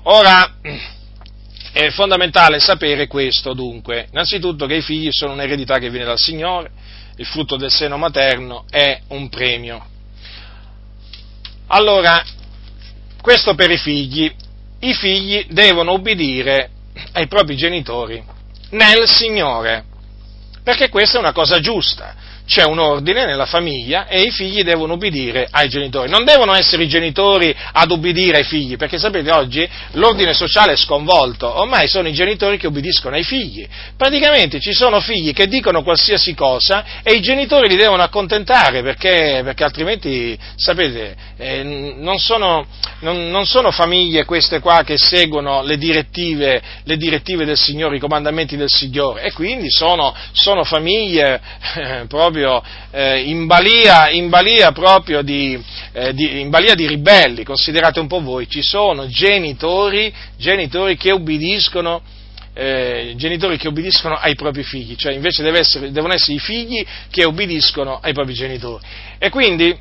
[0.05, 0.57] Ora,
[1.73, 6.71] è fondamentale sapere questo dunque, innanzitutto che i figli sono un'eredità che viene dal Signore,
[7.17, 9.87] il frutto del seno materno è un premio.
[11.69, 12.23] Allora,
[13.21, 14.33] questo per i figli.
[14.81, 16.71] I figli devono ubbidire
[17.13, 18.23] ai propri genitori
[18.71, 19.85] nel Signore,
[20.63, 22.15] perché questa è una cosa giusta
[22.47, 26.11] c'è un ordine nella famiglia e i figli devono ubbidire ai genitori.
[26.11, 30.77] Non devono essere i genitori ad ubbidire ai figli, perché sapete oggi l'ordine sociale è
[30.77, 33.67] sconvolto, ormai sono i genitori che ubbidiscono ai figli.
[33.97, 39.41] Praticamente ci sono figli che dicono qualsiasi cosa e i genitori li devono accontentare, perché,
[39.43, 41.63] perché altrimenti, sapete, eh,
[41.97, 42.67] non, sono,
[43.01, 48.01] non, non, sono, famiglie queste qua che seguono le direttive, le direttive del Signore, i
[48.01, 51.41] comandamenti del Signore, e quindi sono, sono famiglie
[51.75, 55.59] eh, proprio proprio eh, in, balia, in, balia, proprio di,
[55.93, 61.13] eh, di, in balia di ribelli, considerate un po' voi, ci sono genitori, genitori che
[61.13, 62.03] obbediscono
[62.57, 67.25] eh, genitori che obbediscono ai propri figli, cioè invece essere, devono essere i figli che
[67.25, 68.85] obbediscono ai propri genitori.
[69.19, 69.77] E quindi,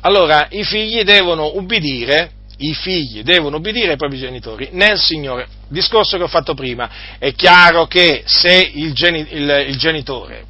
[0.00, 5.46] allora, i figli devono ubbidire, i figli devono obbedire ai propri genitori nel Signore.
[5.68, 10.46] Discorso che ho fatto prima, è chiaro che se il, geni, il, il genitore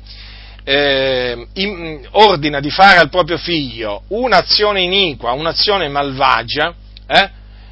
[0.68, 6.74] eh, in, ordina di fare al proprio figlio un'azione iniqua, un'azione malvagia,
[7.06, 7.30] eh,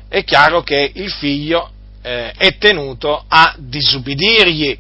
[0.09, 1.70] è chiaro che il figlio
[2.01, 4.78] eh, è tenuto a disubbidirgli.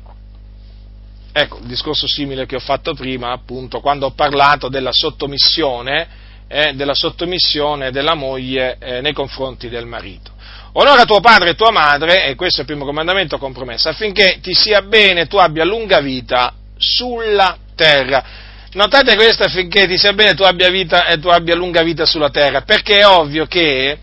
[1.30, 6.08] Ecco, il discorso simile che ho fatto prima, appunto, quando ho parlato della sottomissione,
[6.48, 10.30] eh, della sottomissione della moglie eh, nei confronti del marito.
[10.72, 14.54] Onora tuo padre e tua madre, e questo è il primo comandamento compromesso, affinché ti
[14.54, 17.64] sia bene e tu abbia lunga vita sulla terra.
[18.72, 22.30] Notate questo affinché ti sia bene tu abbia vita e tu abbia lunga vita sulla
[22.30, 23.98] terra, perché è ovvio che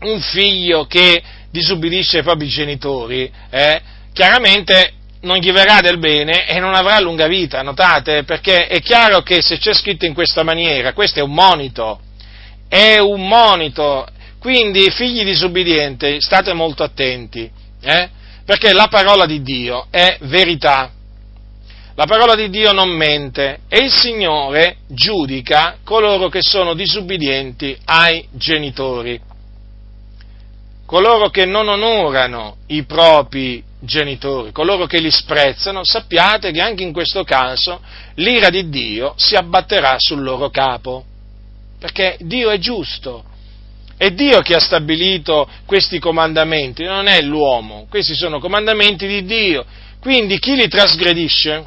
[0.00, 3.80] un figlio che disubbidisce ai propri genitori, eh,
[4.12, 8.24] chiaramente non gli verrà del bene e non avrà lunga vita, notate?
[8.24, 12.00] Perché è chiaro che se c'è scritto in questa maniera, questo è un monito,
[12.68, 14.06] è un monito,
[14.38, 18.08] quindi figli disubbidienti, state molto attenti, eh?
[18.44, 20.90] perché la parola di Dio è verità,
[21.96, 28.26] la parola di Dio non mente e il Signore giudica coloro che sono disubbidienti ai
[28.32, 29.20] genitori,
[30.86, 36.92] coloro che non onorano i propri genitori, coloro che li sprezzano, sappiate che anche in
[36.92, 37.80] questo caso
[38.14, 41.04] l'ira di Dio si abbatterà sul loro capo,
[41.78, 43.24] perché Dio è giusto.
[43.96, 47.86] È Dio che ha stabilito questi comandamenti, non è l'uomo.
[47.88, 49.64] Questi sono comandamenti di Dio.
[50.00, 51.64] Quindi chi li trasgredisce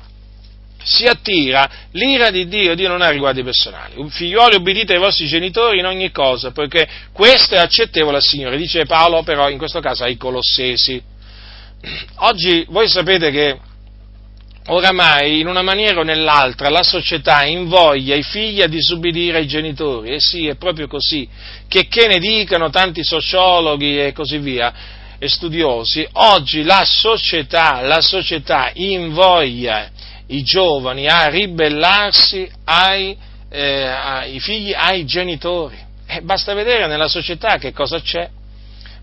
[0.88, 3.94] si attira l'ira di Dio, Dio non ha riguardi personali.
[4.10, 8.86] Figliuoli, obbedite ai vostri genitori in ogni cosa, poiché questo è accettevole al Signore, dice
[8.86, 11.02] Paolo però in questo caso ai Colossesi.
[12.20, 13.60] Oggi voi sapete che
[14.68, 20.12] oramai in una maniera o nell'altra la società invoglia i figli a disubbidire ai genitori,
[20.12, 21.28] e sì, è proprio così,
[21.68, 24.74] che, che ne dicano tanti sociologhi e così via,
[25.20, 29.90] e studiosi, oggi la società, la società invoglia
[30.28, 33.18] i giovani a ribellarsi ai,
[33.50, 35.78] eh, ai figli, ai genitori.
[36.06, 38.30] E basta vedere nella società che cosa c'è.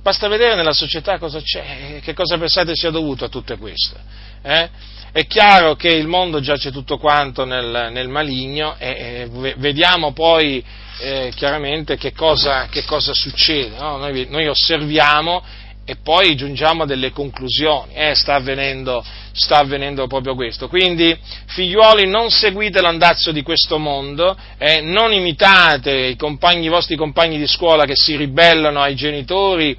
[0.03, 3.97] Basta vedere nella società cosa c'è, che cosa pensate sia dovuto a tutte queste.
[4.43, 4.68] Eh?
[5.12, 10.62] È chiaro che il mondo giace tutto quanto nel, nel maligno e, e, vediamo poi
[10.99, 13.77] eh, chiaramente che cosa, che cosa succede.
[13.79, 13.97] No?
[13.97, 15.43] Noi, noi osserviamo
[15.87, 17.93] e poi giungiamo a delle conclusioni.
[17.95, 20.68] Eh, sta, avvenendo, sta, avvenendo, proprio questo.
[20.68, 21.16] Quindi,
[21.47, 27.39] figliuoli, non seguite l'andazzo di questo mondo, eh, non imitate i, compagni, i vostri compagni
[27.39, 29.76] di scuola che si ribellano ai genitori,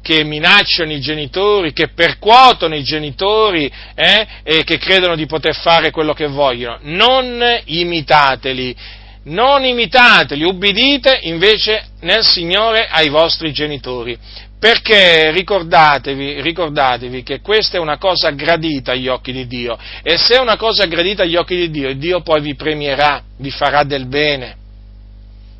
[0.00, 5.90] che minacciano i genitori, che percuotono i genitori eh, e che credono di poter fare
[5.90, 6.78] quello che vogliono.
[6.82, 8.76] Non imitateli,
[9.24, 14.18] non imitateli, ubbidite invece nel Signore ai vostri genitori.
[14.64, 20.36] Perché ricordatevi, ricordatevi che questa è una cosa gradita agli occhi di Dio e se
[20.36, 24.06] è una cosa gradita agli occhi di Dio, Dio poi vi premierà, vi farà del
[24.06, 24.56] bene.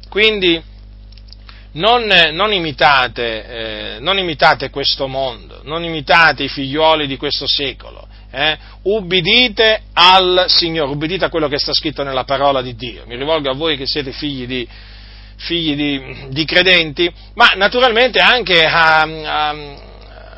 [0.09, 0.59] Quindi
[1.73, 8.09] non, non, imitate, eh, non, imitate, questo mondo, non imitate i figlioli di questo secolo,
[8.31, 8.57] eh?
[8.85, 13.03] ubbidite al Signore, ubbidite a quello che sta scritto nella parola di Dio.
[13.07, 14.67] Mi rivolgo a voi che siete figli di,
[15.37, 19.57] figli di, di credenti, ma naturalmente anche a, a,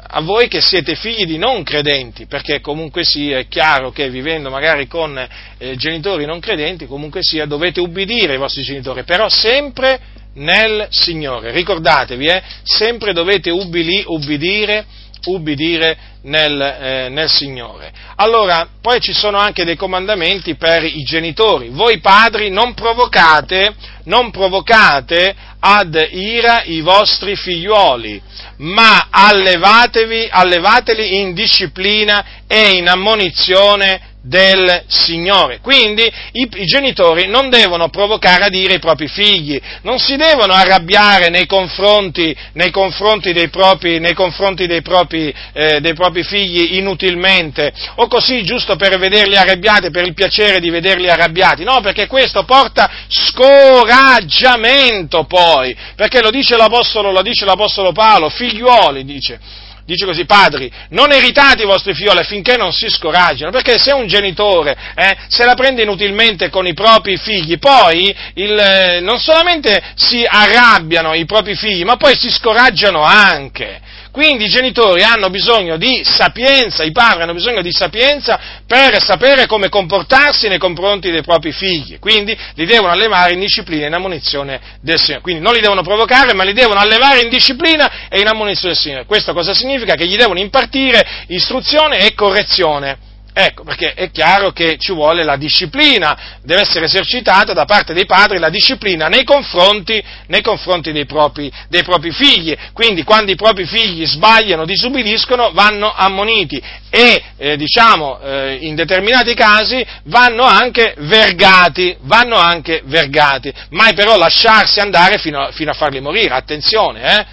[0.08, 4.50] a, voi che siete figli di non credenti, perché comunque sia è chiaro che vivendo
[4.50, 5.18] magari con
[5.58, 10.00] eh, genitori non credenti, comunque sia dovete ubbidire ai vostri genitori, però sempre
[10.34, 11.50] nel Signore.
[11.50, 14.84] Ricordatevi, eh, sempre dovete ubbili, ubbidire,
[15.24, 17.92] ubbidire nel, eh, nel, Signore.
[18.16, 21.68] Allora, poi ci sono anche dei comandamenti per i genitori.
[21.70, 23.74] Voi padri non provocate,
[24.04, 28.20] non provocate ad ira i vostri figliuoli,
[28.58, 35.60] ma allevatevi, allevateli in disciplina e in ammonizione del Signore.
[35.60, 40.52] Quindi i, i, genitori non devono provocare a dire i propri figli, non si devono
[40.52, 46.76] arrabbiare nei confronti, nei confronti, dei, propri, nei confronti dei, propri, eh, dei, propri, figli
[46.76, 52.06] inutilmente, o così giusto per vederli arrabbiati, per il piacere di vederli arrabbiati, no, perché
[52.06, 59.40] questo porta scoraggiamento poi, perché lo dice l'Apostolo, lo dice l'Apostolo Paolo, figliuoli, dice,
[59.86, 64.06] dice così, padri, non eritate i vostri figlioli affinché non si scoraggino, perché se un
[64.06, 69.80] genitore eh, se la prende inutilmente con i propri figli, poi il, eh, non solamente
[69.94, 73.80] si arrabbiano i propri figli, ma poi si scoraggiano anche.
[74.16, 79.44] Quindi i genitori hanno bisogno di sapienza, i padri hanno bisogno di sapienza per sapere
[79.44, 83.92] come comportarsi nei confronti dei propri figli, quindi li devono allevare in disciplina e in
[83.92, 85.20] ammonizione del Signore.
[85.20, 88.82] Quindi non li devono provocare, ma li devono allevare in disciplina e in ammonizione del
[88.82, 89.04] Signore.
[89.04, 89.96] Questo cosa significa?
[89.96, 92.96] Che gli devono impartire istruzione e correzione
[93.38, 98.06] Ecco, perché è chiaro che ci vuole la disciplina, deve essere esercitata da parte dei
[98.06, 102.56] padri la disciplina nei confronti, nei confronti dei, propri, dei, propri, figli.
[102.72, 109.34] Quindi quando i propri figli sbagliano, disubbidiscono, vanno ammoniti e, eh, diciamo, eh, in determinati
[109.34, 113.52] casi vanno anche vergati, vanno anche vergati.
[113.68, 117.26] Mai però lasciarsi andare fino a, fino a farli morire, attenzione, eh?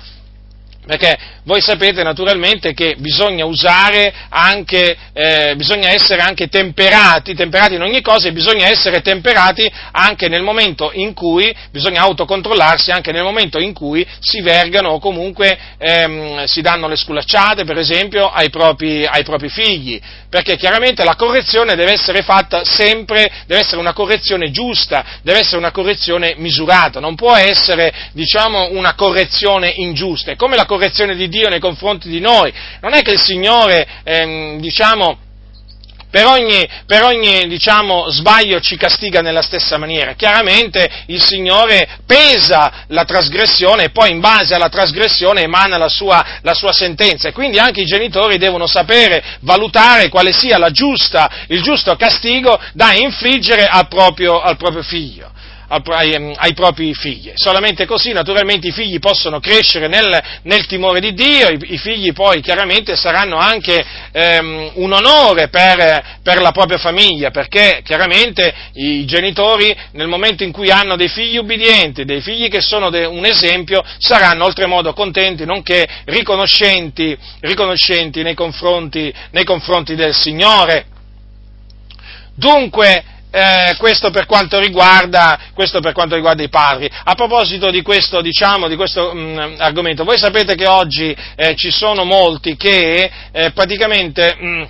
[0.86, 7.81] Perché voi sapete naturalmente che bisogna usare anche, eh, bisogna essere anche temperati, temperati in
[7.81, 13.23] ogni cosa e bisogna essere temperati anche nel momento in cui, bisogna autocontrollarsi anche nel
[13.23, 18.49] momento in cui si vergano o comunque ehm, si danno le sculacciate, per esempio, ai
[18.49, 19.99] propri, ai propri figli.
[20.29, 25.57] Perché chiaramente la correzione deve essere fatta sempre, deve essere una correzione giusta, deve essere
[25.57, 30.31] una correzione misurata, non può essere, diciamo, una correzione ingiusta.
[30.31, 32.51] È come la correzione di Dio nei confronti di noi.
[32.82, 35.17] Non è che il Signore, ehm, diciamo,
[36.13, 40.13] per ogni, per ogni diciamo, sbaglio ci castiga nella stessa maniera.
[40.13, 46.24] Chiaramente il Signore pesa la trasgressione e poi in base alla trasgressione emana la sua,
[46.43, 47.30] la sua sentenza.
[47.30, 52.93] E quindi anche i genitori devono sapere valutare quale sia giusta, il giusto castigo da
[52.93, 55.32] infliggere al proprio, al proprio figlio
[55.74, 57.32] ai, ehm, ai, propri figli.
[57.36, 62.13] Solamente così naturalmente i figli possono crescere nel, nel timore di Dio, i, i, figli
[62.13, 69.05] poi chiaramente saranno anche ehm, un onore per, per, la propria famiglia, perché chiaramente i
[69.05, 73.26] genitori nel momento in cui hanno dei figli ubbidienti, dei figli che sono de, un
[73.26, 80.86] esempio, saranno oltremodo contenti, nonché riconoscenti, riconoscenti nei, confronti, nei confronti del Signore.
[82.36, 83.03] Dunque,
[83.36, 84.27] eh, questo, per
[84.59, 86.88] riguarda, questo, per quanto riguarda, i padri.
[87.03, 91.55] A proposito di questo, diciamo, di questo mh, mm, argomento, voi sapete che oggi eh,
[91.55, 94.38] ci sono molti che eh, praticamente...
[94.39, 94.63] Mh, mm,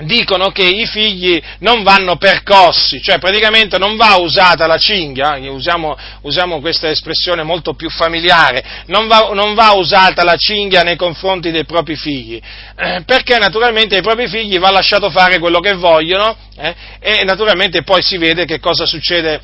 [0.00, 5.48] dicono che i figli non vanno percossi, cioè praticamente non va usata la cinghia, eh,
[5.48, 10.96] usiamo, usiamo questa espressione molto più familiare, non va, non va, usata la cinghia nei
[10.96, 12.40] confronti dei propri figli,
[12.76, 17.82] eh, perché naturalmente ai propri figli va lasciato fare quello che vogliono eh, e naturalmente
[17.82, 19.40] poi si vede che cosa succede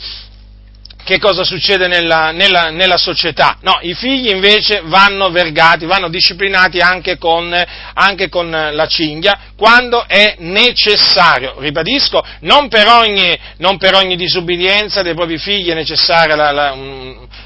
[1.08, 3.56] che cosa succede nella, nella, nella, società.
[3.62, 7.50] No, i figli invece vanno vergati, vanno disciplinati anche con,
[7.94, 11.54] anche con, la cinghia quando è necessario.
[11.60, 16.76] Ribadisco, non per ogni, non per ogni disubbidienza dei propri figli è necessaria la, la,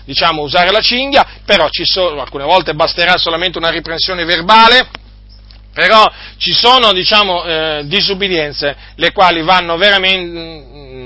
[0.04, 4.88] diciamo, usare la cinghia, però sono, alcune volte basterà solamente una riprensione verbale,
[5.72, 6.04] però
[6.36, 11.01] ci sono, diciamo, eh, disubbidienze le quali vanno veramente,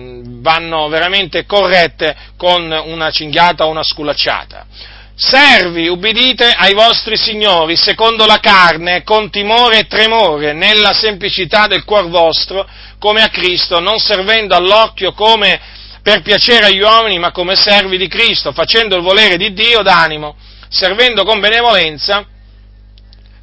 [0.47, 4.65] vanno veramente corrette con una cinghiata o una sculacciata.
[5.17, 11.83] Servi, ubbidite ai vostri signori secondo la carne, con timore e tremore, nella semplicità del
[11.85, 12.69] cuor vostro,
[13.01, 15.59] come a Cristo, non servendo all'occhio come
[16.01, 20.37] per piacere agli uomini, ma come servi di Cristo, facendo il volere di Dio d'animo,
[20.69, 22.25] servendo con benevolenza,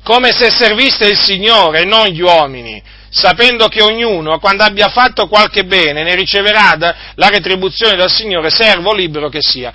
[0.03, 2.81] come se serviste il Signore e non gli uomini,
[3.13, 6.75] sapendo che ognuno, quando abbia fatto qualche bene, ne riceverà
[7.13, 9.71] la retribuzione dal Signore, servo libero che sia.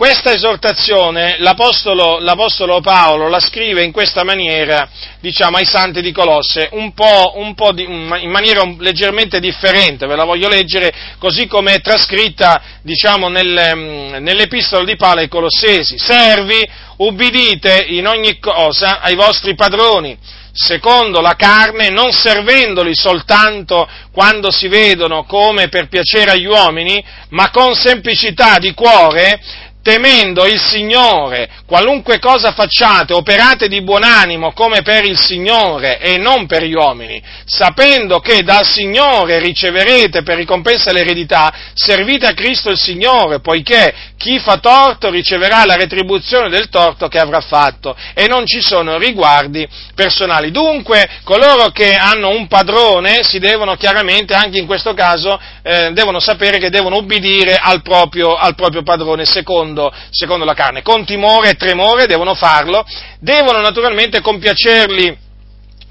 [0.00, 4.88] Questa esortazione l'Apostolo, l'Apostolo, Paolo la scrive in questa maniera,
[5.20, 10.16] diciamo, ai santi di Colosse, un po', un po di, in maniera leggermente differente, ve
[10.16, 15.98] la voglio leggere così come è trascritta, diciamo, nel, mm, nell'epistola di Paolo ai Colossesi.
[15.98, 20.16] Servi, ubbidite in ogni cosa ai vostri padroni,
[20.50, 27.50] secondo la carne, non servendoli soltanto quando si vedono come per piacere agli uomini, ma
[27.50, 34.82] con semplicità di cuore, temendo il Signore, qualunque cosa facciate, operate di buon animo come
[34.82, 40.92] per il Signore e non per gli uomini, sapendo che dal Signore riceverete per ricompensa
[40.92, 47.08] l'eredità, servite a Cristo il Signore, poiché chi fa torto riceverà la retribuzione del torto
[47.08, 50.50] che avrà fatto e non ci sono riguardi personali.
[50.50, 56.20] Dunque, coloro che hanno un padrone si devono chiaramente, anche in questo caso, eh, devono
[56.20, 59.69] sapere che devono ubbidire al proprio, al proprio padrone secondo,
[60.10, 60.82] secondo la carne.
[60.82, 62.84] Con timore e tremore devono farlo,
[63.18, 65.28] devono naturalmente compiacerli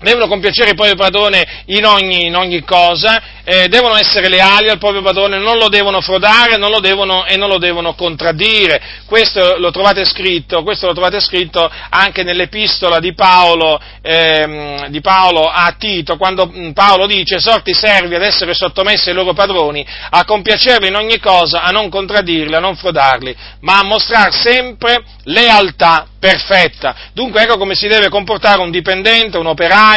[0.01, 4.77] devono compiacere il proprio padrone in ogni, in ogni cosa, eh, devono essere leali al
[4.77, 8.81] proprio padrone, non lo devono frodare non lo devono, e non lo devono contraddire.
[9.05, 15.73] Questo lo trovate scritto, lo trovate scritto anche nell'epistola di Paolo, ehm, di Paolo, a
[15.77, 20.87] Tito, quando mm, Paolo dice sorti servi ad essere sottomessi ai loro padroni, a compiacerli
[20.87, 26.95] in ogni cosa, a non contraddirli, a non frodarli, ma a mostrare sempre lealtà perfetta.
[27.13, 29.88] Dunque ecco come si deve comportare un dipendente, un operaio,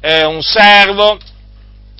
[0.00, 1.18] eh, un servo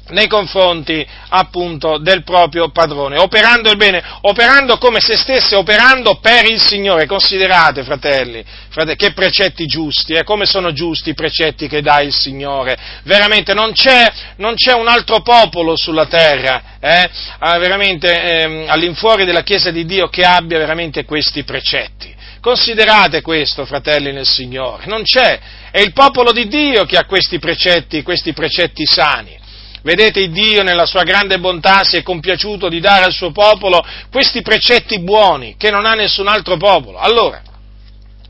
[0.09, 6.49] nei confronti appunto del proprio padrone, operando il bene, operando come se stesse operando per
[6.49, 7.07] il Signore.
[7.07, 12.13] Considerate, fratelli, fratelli che precetti giusti, eh, come sono giusti i precetti che dà il
[12.13, 12.77] Signore.
[13.03, 17.11] Veramente non c'è, non c'è un altro popolo sulla terra, eh,
[17.59, 22.15] veramente eh, all'infuori della Chiesa di Dio che abbia veramente questi precetti.
[22.47, 25.41] Considerate questo, fratelli nel Signore, non c'è,
[25.73, 29.37] è il popolo di Dio che ha questi precetti, questi precetti sani.
[29.83, 34.43] Vedete, Dio nella sua grande bontà si è compiaciuto di dare al suo popolo questi
[34.43, 36.99] precetti buoni che non ha nessun altro popolo.
[36.99, 37.43] Allora,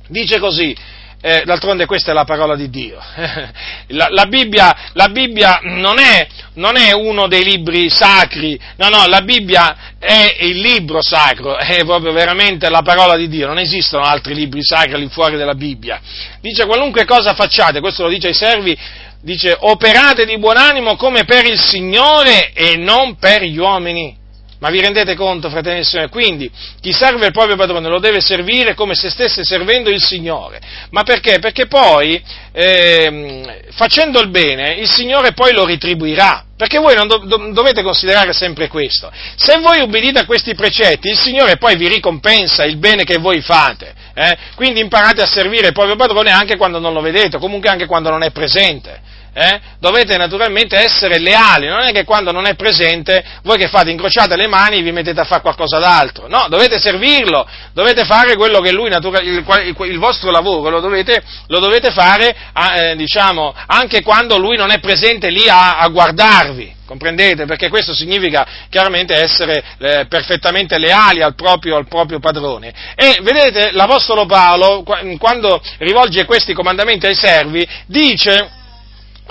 [0.09, 0.75] dice così,
[1.21, 2.99] eh, d'altronde questa è la parola di Dio.
[3.89, 9.07] la, la, Bibbia, la Bibbia non, è, non, è, uno dei libri sacri, no, no,
[9.07, 14.05] la Bibbia è il libro sacro, è proprio veramente la parola di Dio, non esistono
[14.05, 16.01] altri libri sacri all'infuori della Bibbia.
[16.41, 18.79] Dice qualunque cosa facciate, questo lo dice ai servi,
[19.23, 24.25] dice operate di buon animo come per il Signore e non per gli uomini
[24.59, 26.09] ma vi rendete conto, fratelli e sorelle?
[26.09, 26.51] Quindi
[26.81, 30.61] chi serve il proprio padrone lo deve servire come se stesse servendo il Signore.
[30.91, 31.39] Ma perché?
[31.39, 36.45] Perché poi, eh, facendo il bene, il Signore poi lo ritribuirà.
[36.57, 39.13] Perché voi non do- dovete considerare sempre questo.
[39.37, 43.43] Se voi ubbidite a questi precetti, il Signore poi vi ricompensa il bene che voi
[43.43, 43.93] fate.
[44.15, 44.37] Eh?
[44.55, 47.85] Quindi imparate a servire il proprio padrone anche quando non lo vedete, o comunque anche
[47.85, 52.55] quando non è presente eh, dovete naturalmente essere leali, non è che quando non è
[52.55, 56.79] presente voi che fate incrociate le mani vi mettete a fare qualcosa d'altro, no, dovete
[56.79, 61.59] servirlo, dovete fare quello che lui, natura, il, il, il, vostro lavoro lo dovete, lo
[61.59, 62.35] dovete fare
[62.77, 66.75] eh, diciamo, anche quando lui non è presente lì a, a guardarvi.
[66.87, 67.47] Comprendete?
[67.47, 72.73] Perché questo significa chiaramente essere eh, perfettamente leali al proprio, al proprio, padrone.
[72.95, 74.85] E vedete, l'Apostolo Paolo,
[75.19, 78.51] quando rivolge questi comandamenti ai servi, dice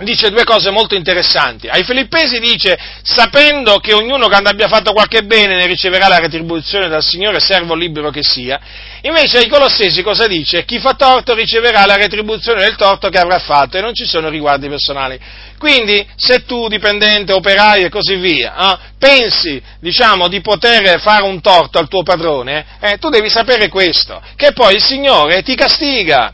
[0.04, 1.68] dice due cose molto interessanti.
[1.70, 6.89] Ai Filippesi dice, sapendo che ognuno quando abbia fatto qualche bene ne riceverà la retribuzione
[6.89, 8.60] dal Signore, servo libero che sia.
[9.02, 10.66] Invece ai Colossesi cosa dice?
[10.66, 14.28] Chi fa torto riceverà la retribuzione del torto che avrà fatto e non ci sono
[14.28, 15.18] riguardi personali.
[15.58, 21.39] Quindi, se tu, dipendente, operaio e così via, eh, pensi, diciamo, di poter fare un
[21.39, 26.34] torto al tuo padrone, eh, tu devi sapere questo, che poi il Signore ti castiga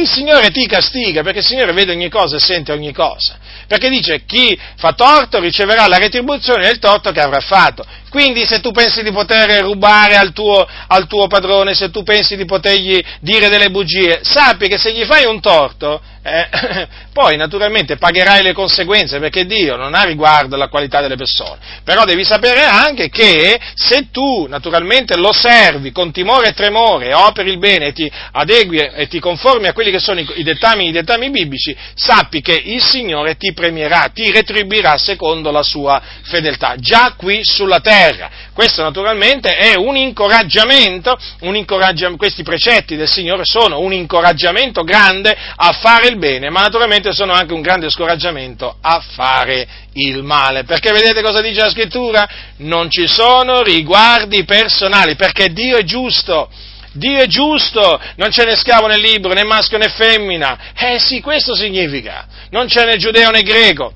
[0.00, 3.38] il Signore ti castiga perché il Signore vede ogni cosa e sente ogni cosa.
[3.66, 7.84] Perché dice chi fa torto riceverà la retribuzione del torto che avrà fatto.
[8.16, 12.34] Quindi se tu pensi di poter rubare al tuo, al tuo padrone, se tu pensi
[12.34, 17.96] di potergli dire delle bugie, sappi che se gli fai un torto, eh, poi naturalmente
[17.96, 21.58] pagherai le conseguenze perché Dio non ha riguardo alla qualità delle persone.
[21.84, 27.50] Però devi sapere anche che se tu naturalmente lo servi con timore e tremore, operi
[27.50, 30.92] il bene e ti adegui e ti conformi a quelli che sono i, dettami, i
[30.92, 37.14] dettami biblici, sappi che il Signore ti premierà, ti retribuirà secondo la sua fedeltà, già
[37.16, 38.05] qui sulla terra.
[38.52, 45.36] Questo naturalmente è un incoraggiamento, un incoraggiamento questi precetti del Signore sono un incoraggiamento grande
[45.56, 50.64] a fare il bene, ma naturalmente sono anche un grande scoraggiamento a fare il male.
[50.64, 52.28] Perché vedete cosa dice la scrittura?
[52.58, 56.48] Non ci sono riguardi personali, perché Dio è giusto.
[56.92, 60.72] Dio è giusto, non c'è né schiavo né libro, né maschio né femmina.
[60.74, 62.26] Eh sì, questo significa.
[62.50, 63.92] Non c'è né giudeo né greco.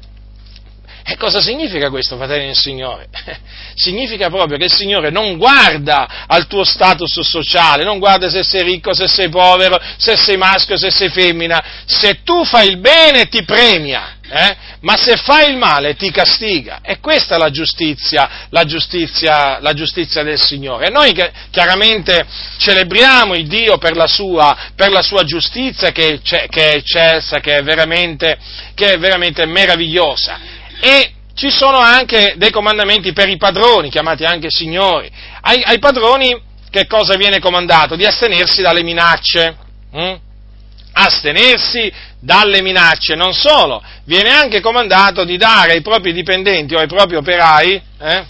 [1.05, 3.09] E cosa significa questo, fratelli del Signore?
[3.75, 8.63] significa proprio che il Signore non guarda al tuo status sociale, non guarda se sei
[8.63, 11.63] ricco, se sei povero, se sei maschio, se sei femmina.
[11.87, 14.57] Se tu fai il bene ti premia, eh?
[14.81, 16.81] ma se fai il male ti castiga.
[16.83, 20.87] E questa è la giustizia, la giustizia, la giustizia del Signore.
[20.87, 21.13] E noi
[21.51, 22.25] chiaramente
[22.59, 27.57] celebriamo il Dio per la sua, per la sua giustizia che, che, è eccelsa, che
[27.57, 28.39] è veramente,
[28.75, 30.59] che è veramente meravigliosa.
[30.81, 35.11] E ci sono anche dei comandamenti per i padroni, chiamati anche signori.
[35.41, 36.39] Ai, ai padroni
[36.71, 37.97] che cosa viene comandato?
[37.97, 39.57] Di astenersi dalle minacce.
[39.93, 40.15] Hm?
[40.93, 46.87] Astenersi dalle minacce, non solo, viene anche comandato di dare ai propri dipendenti o ai
[46.87, 48.25] propri operai, eh?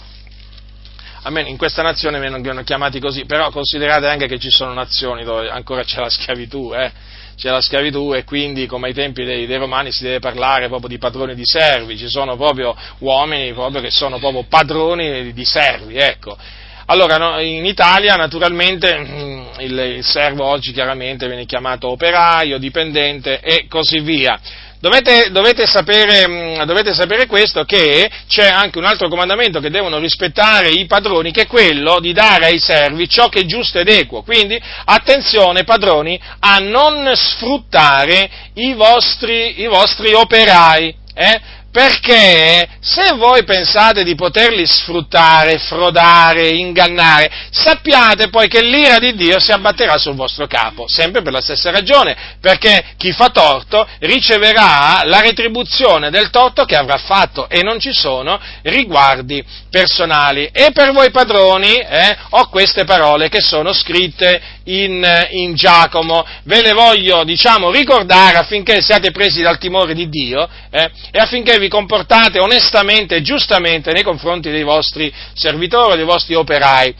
[1.23, 5.49] almeno in questa nazione vengono chiamati così, però considerate anche che ci sono nazioni dove
[5.49, 6.91] ancora c'è la schiavitù, eh?
[7.35, 10.89] C'è la schiavitù e quindi come ai tempi dei, dei, romani si deve parlare proprio
[10.89, 15.95] di padroni di servi, ci sono proprio uomini proprio che sono proprio padroni di servi,
[15.95, 16.37] ecco.
[16.85, 23.39] Allora, no, in Italia naturalmente mm, il, il servo oggi chiaramente viene chiamato operaio, dipendente
[23.39, 24.37] e così via.
[24.81, 29.99] Dovete, dovete, sapere, mm, dovete, sapere, questo, che c'è anche un altro comandamento che devono
[29.99, 33.89] rispettare i padroni, che è quello di dare ai servi ciò che è giusto ed
[33.89, 34.23] equo.
[34.23, 40.95] Quindi, attenzione padroni a non sfruttare i vostri, i vostri operai.
[41.13, 41.41] Eh?
[41.71, 49.39] Perché se voi pensate di poterli sfruttare, frodare, ingannare, sappiate poi che l'ira di Dio
[49.39, 55.03] si abbatterà sul vostro capo, sempre per la stessa ragione, perché chi fa torto riceverà
[55.05, 60.49] la retribuzione del torto che avrà fatto e non ci sono riguardi personali.
[60.51, 66.61] E per voi padroni eh, ho queste parole che sono scritte in, in, Giacomo, ve
[66.61, 71.69] le voglio diciamo ricordare affinché siate presi dal timore di Dio eh, e affinché vi
[71.69, 76.93] comportate onestamente e giustamente nei confronti dei vostri servitori, dei vostri operai.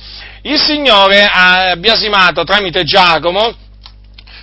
[0.44, 3.54] Il Signore ha biasimato tramite Giacomo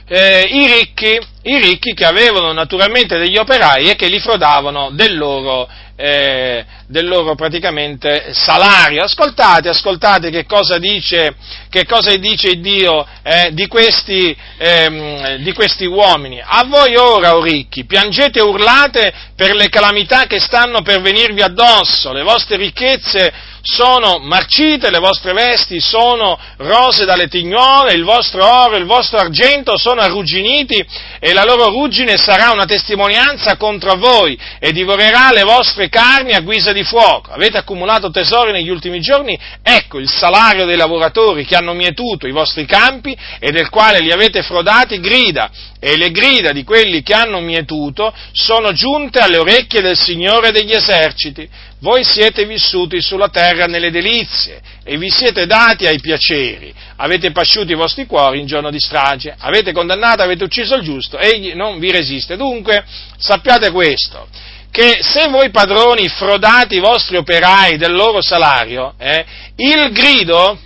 [0.08, 5.16] eh, i, ricchi, i ricchi che avevano naturalmente degli operai e che li frodavano del
[5.16, 5.68] loro
[6.00, 9.02] eh, del loro praticamente salario.
[9.02, 11.34] Ascoltate, ascoltate che cosa dice,
[11.68, 16.40] che cosa dice Dio eh, di, questi, ehm, di, questi, uomini.
[16.40, 21.42] A voi ora, o ricchi, piangete e urlate per le calamità che stanno per venirvi
[21.42, 28.44] addosso, le vostre ricchezze sono marcite, le vostre vesti sono rose dalle tignuole, il vostro
[28.44, 30.84] oro e il vostro argento sono arrugginiti
[31.18, 36.40] e la loro ruggine sarà una testimonianza contro voi e divorerà le vostre carni a
[36.40, 37.30] guisa di fuoco.
[37.30, 39.38] Avete accumulato tesori negli ultimi giorni?
[39.62, 44.12] Ecco il salario dei lavoratori che hanno mietuto i vostri campi e del quale li
[44.12, 49.80] avete frodati grida e le grida di quelli che hanno mietuto sono giunte alle orecchie
[49.80, 51.48] del Signore degli eserciti.
[51.80, 56.74] Voi siete vissuti sulla terra nelle delizie e vi siete dati ai piaceri.
[56.96, 61.18] Avete pasciuto i vostri cuori in giorno di strage, avete condannato, avete ucciso il giusto,
[61.18, 62.36] egli non vi resiste.
[62.36, 62.84] Dunque,
[63.16, 64.26] sappiate questo,
[64.70, 69.24] che se voi padroni frodate i vostri operai del loro salario, eh,
[69.56, 70.58] il grido,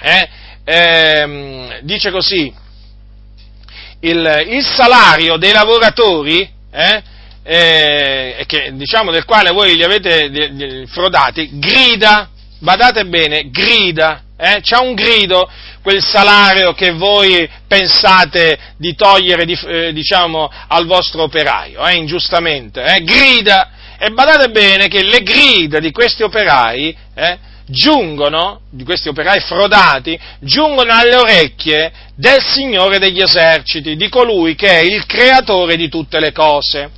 [0.00, 0.28] eh,
[0.64, 2.52] eh, dice così,
[4.00, 7.02] il, il salario dei lavoratori, eh,
[7.44, 12.28] eh, che, diciamo, del quale voi li avete frodati, grida,
[12.62, 15.50] badate bene, grida, eh, c'è un grido,
[15.82, 22.82] quel salario che voi pensate di togliere di, eh, diciamo, al vostro operaio, eh, ingiustamente,
[22.82, 29.08] eh, grida, e badate bene che le grida di questi operai, eh, giungono, di questi
[29.08, 35.76] operai frodati, giungono alle orecchie del Signore degli eserciti, di colui che è il creatore
[35.76, 36.90] di tutte le cose.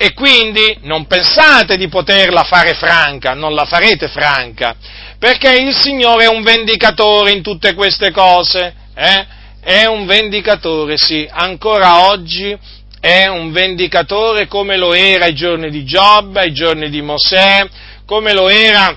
[0.00, 4.76] E quindi non pensate di poterla fare franca, non la farete franca,
[5.18, 9.26] perché il Signore è un vendicatore in tutte queste cose, eh?
[9.60, 12.56] È un vendicatore, sì, ancora oggi
[13.00, 17.66] è un vendicatore come lo era ai giorni di Giobbe, ai giorni di Mosè,
[18.06, 18.96] come lo era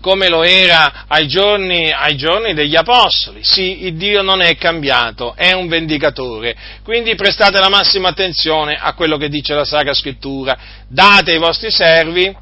[0.00, 3.42] come lo era ai giorni, ai giorni, degli Apostoli.
[3.42, 6.56] Sì, il Dio non è cambiato, è un vendicatore.
[6.82, 10.56] Quindi prestate la massima attenzione a quello che dice la Sacra Scrittura.
[10.88, 12.34] Date ai vostri servi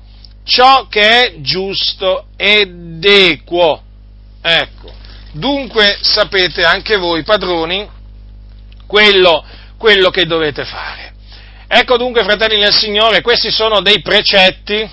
[0.45, 3.83] ciò che è giusto ed equo.
[4.43, 4.93] Ecco.
[5.33, 7.89] Dunque sapete anche voi, padroni,
[8.87, 9.45] quello,
[9.77, 11.13] quello che dovete fare.
[11.67, 14.89] Ecco dunque, fratelli nel Signore, questi sono dei precetti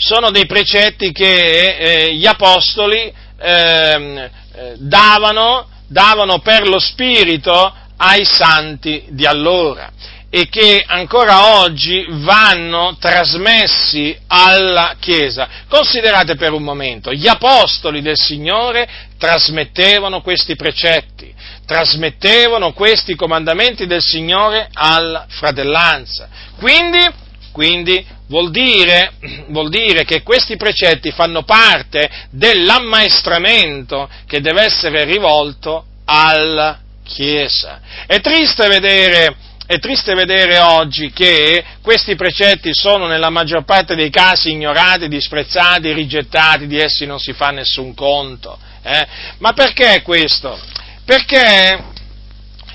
[0.00, 4.30] sono dei precetti che eh, gli apostoli ehm, eh,
[4.78, 9.92] davano, davano per lo Spirito ai santi di allora
[10.30, 15.48] e che ancora oggi vanno trasmessi alla Chiesa.
[15.68, 21.34] Considerate per un momento, gli apostoli del Signore trasmettevano questi precetti,
[21.66, 26.28] trasmettevano questi comandamenti del Signore alla fratellanza.
[26.58, 27.04] Quindi,
[27.52, 29.14] quindi Vuol dire,
[29.48, 37.80] vuol dire, che questi precetti fanno parte dell'ammaestramento che deve essere rivolto alla Chiesa.
[38.06, 39.34] È triste vedere,
[39.66, 45.92] è triste vedere oggi che questi precetti sono nella maggior parte dei casi ignorati, disprezzati,
[45.92, 48.56] rigettati, di essi non si fa nessun conto.
[48.80, 49.06] Eh?
[49.38, 50.56] Ma perché questo?
[51.04, 51.82] Perché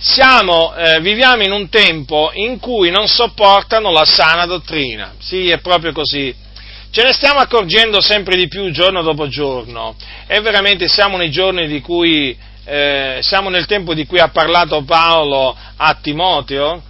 [0.05, 5.15] siamo, eh, viviamo in un tempo in cui non sopportano la sana dottrina.
[5.19, 6.33] Sì, è proprio così.
[6.91, 9.95] Ce ne stiamo accorgendo sempre di più giorno dopo giorno
[10.27, 14.83] e veramente siamo nei giorni di cui, eh, siamo nel tempo di cui ha parlato
[14.83, 16.81] Paolo a Timoteo,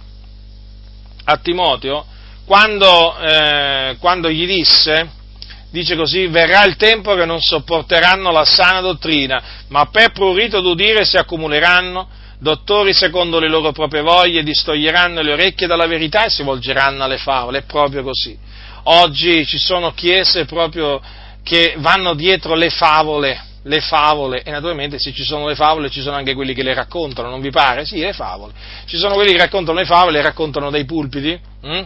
[1.24, 2.04] a Timoteo
[2.44, 5.08] quando, eh, quando gli disse,
[5.72, 11.04] dice così, verrà il tempo che non sopporteranno la sana dottrina, ma per prurito d'udire
[11.04, 16.42] si accumuleranno dottori secondo le loro proprie voglie distoglieranno le orecchie dalla verità e si
[16.42, 18.36] volgeranno alle favole, è proprio così.
[18.84, 21.00] Oggi ci sono chiese proprio
[21.42, 26.00] che vanno dietro le favole, le favole, e naturalmente se ci sono le favole ci
[26.00, 27.84] sono anche quelli che le raccontano, non vi pare?
[27.84, 28.52] Sì, le favole.
[28.86, 31.84] Ci sono quelli che raccontano le favole, le raccontano dai pulpiti, hm?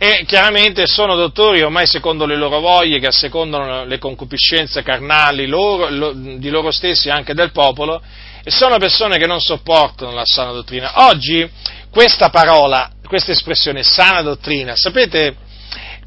[0.00, 5.88] e chiaramente sono dottori ormai secondo le loro voglie, che assecondano le concupiscenze carnali loro,
[5.90, 8.00] lo, di loro stessi e anche del popolo,
[8.48, 11.06] e sono persone che non sopportano la sana dottrina.
[11.06, 11.46] Oggi
[11.90, 15.36] questa parola, questa espressione sana dottrina, sapete,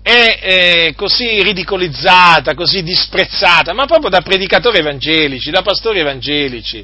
[0.01, 6.83] è, è così ridicolizzata, così disprezzata, ma proprio da predicatori evangelici, da pastori evangelici.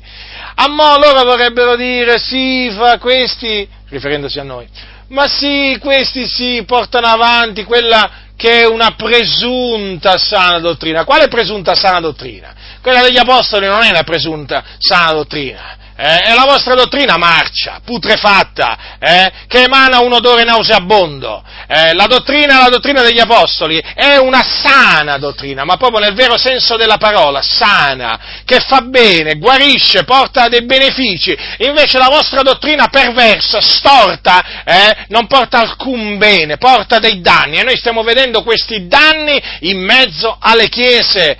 [0.53, 4.67] A mo' loro vorrebbero dire, sì, fa questi, riferendosi a noi,
[5.09, 11.03] ma sì, questi sì, portano avanti quella che è una presunta sana dottrina.
[11.03, 12.53] Quale presunta sana dottrina?
[12.81, 17.81] Quella degli apostoli non è una presunta sana dottrina, eh, è la vostra dottrina marcia,
[17.83, 21.43] putrefatta, eh, che emana un odore nauseabondo.
[21.67, 26.37] Eh, la dottrina, la dottrina degli apostoli è una sana dottrina, ma proprio nel vero
[26.37, 31.35] senso della parola, sana, che fa bene, guarisce, porta dei benefici.
[31.57, 37.57] Invece la vostra dottrina perversa, storta, eh, non porta alcun bene, porta dei danni.
[37.57, 41.37] E noi stiamo vedendo questi danni in mezzo alle chiese.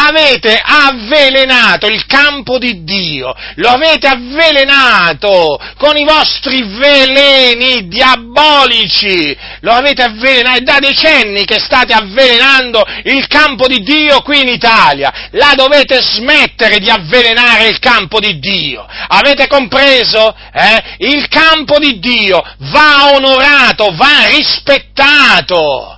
[0.00, 9.72] Avete avvelenato il campo di Dio, lo avete avvelenato con i vostri veleni diabolici, lo
[9.72, 15.12] avete avvelenato, è da decenni che state avvelenando il campo di Dio qui in Italia,
[15.32, 20.32] la dovete smettere di avvelenare il campo di Dio, avete compreso?
[20.52, 20.82] Eh?
[20.98, 25.97] Il campo di Dio va onorato, va rispettato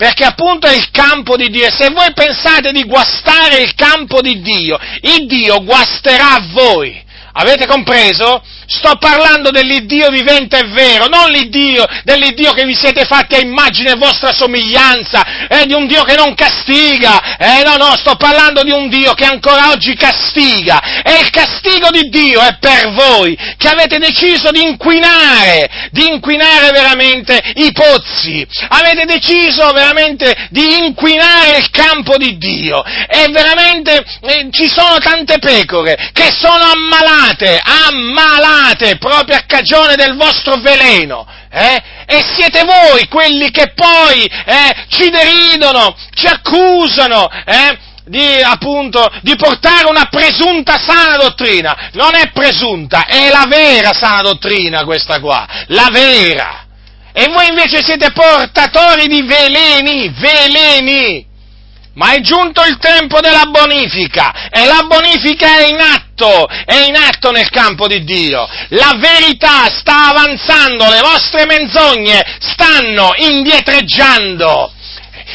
[0.00, 4.22] perché appunto è il campo di Dio e se voi pensate di guastare il campo
[4.22, 7.04] di Dio, il Dio guasterà voi.
[7.32, 8.42] Avete compreso?
[8.66, 13.92] Sto parlando dell'Iddio vivente e vero, non l'Iddio, dell'Iddio che vi siete fatti a immagine
[13.92, 18.62] e vostra somiglianza, eh, di un Dio che non castiga, eh, no, no, sto parlando
[18.62, 23.36] di un Dio che ancora oggi castiga, e il castigo di Dio è per voi,
[23.56, 31.58] che avete deciso di inquinare, di inquinare veramente i pozzi, avete deciso veramente di inquinare
[31.58, 37.60] il campo di Dio, e veramente eh, ci sono tante pecore che sono ammalate, ammalate,
[37.64, 41.26] amate proprio a cagione del vostro veleno.
[41.50, 41.82] Eh?
[42.06, 47.78] E siete voi quelli che poi eh, ci deridono, ci accusano, eh?
[48.04, 51.90] di, appunto, di portare una presunta sana dottrina.
[51.92, 56.66] Non è presunta, è la vera sana dottrina questa qua, la vera.
[57.12, 61.29] E voi invece siete portatori di veleni, veleni.
[61.94, 66.94] Ma è giunto il tempo della bonifica e la bonifica è in atto, è in
[66.94, 68.48] atto nel campo di Dio.
[68.68, 74.72] La verità sta avanzando, le vostre menzogne stanno indietreggiando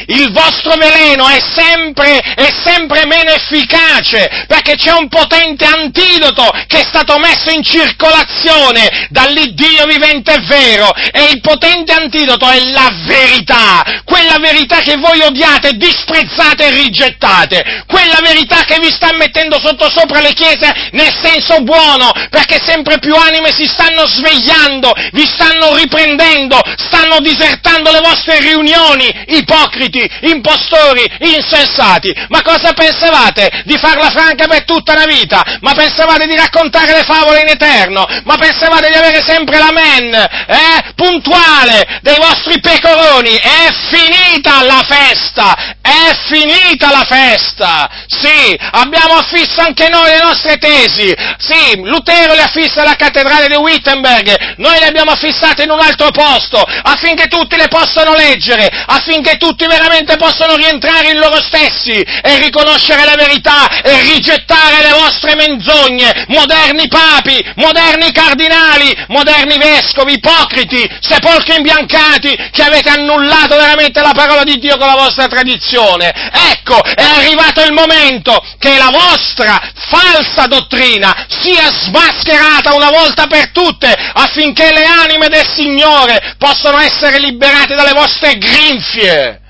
[0.06, 6.80] il vostro veleno è sempre, è sempre meno efficace, perché c'è un potente antidoto che
[6.80, 12.90] è stato messo in circolazione dall'Iddio vivente e vero, e il potente antidoto è la
[13.04, 19.58] verità, quella verità che voi odiate, disprezzate e rigettate, quella verità che vi sta mettendo
[19.60, 25.26] sotto sopra le chiese nel senso buono, perché sempre più anime si stanno svegliando, vi
[25.26, 32.12] stanno riprendendo, stanno disertando le vostre riunioni, ipocriti, ipocriti, impostori, insensati.
[32.28, 33.62] Ma cosa pensavate?
[33.64, 35.42] Di farla franca per tutta la vita?
[35.60, 38.06] Ma pensavate di raccontare le favole in eterno?
[38.24, 40.92] Ma pensavate di avere sempre l'amen, eh?
[40.94, 43.36] Puntuale dei vostri pecoroni?
[43.36, 45.76] È finita la festa!
[45.80, 47.88] È finita la festa!
[48.06, 51.14] Sì, abbiamo affisso anche noi le nostre tesi.
[51.38, 56.10] Sì, Lutero le affissa alla cattedrale di Wittenberg, noi le abbiamo affissate in un altro
[56.10, 62.38] posto, affinché tutti le possano leggere, affinché tutti veramente possono rientrare in loro stessi e
[62.38, 70.88] riconoscere la verità e rigettare le vostre menzogne, moderni papi, moderni cardinali, moderni vescovi, ipocriti,
[71.00, 76.12] sepolcri imbiancati, che avete annullato veramente la parola di Dio con la vostra tradizione.
[76.50, 83.50] Ecco, è arrivato il momento che la vostra falsa dottrina sia smascherata una volta per
[83.50, 89.40] tutte affinché le anime del Signore possano essere liberate dalle vostre grinfie.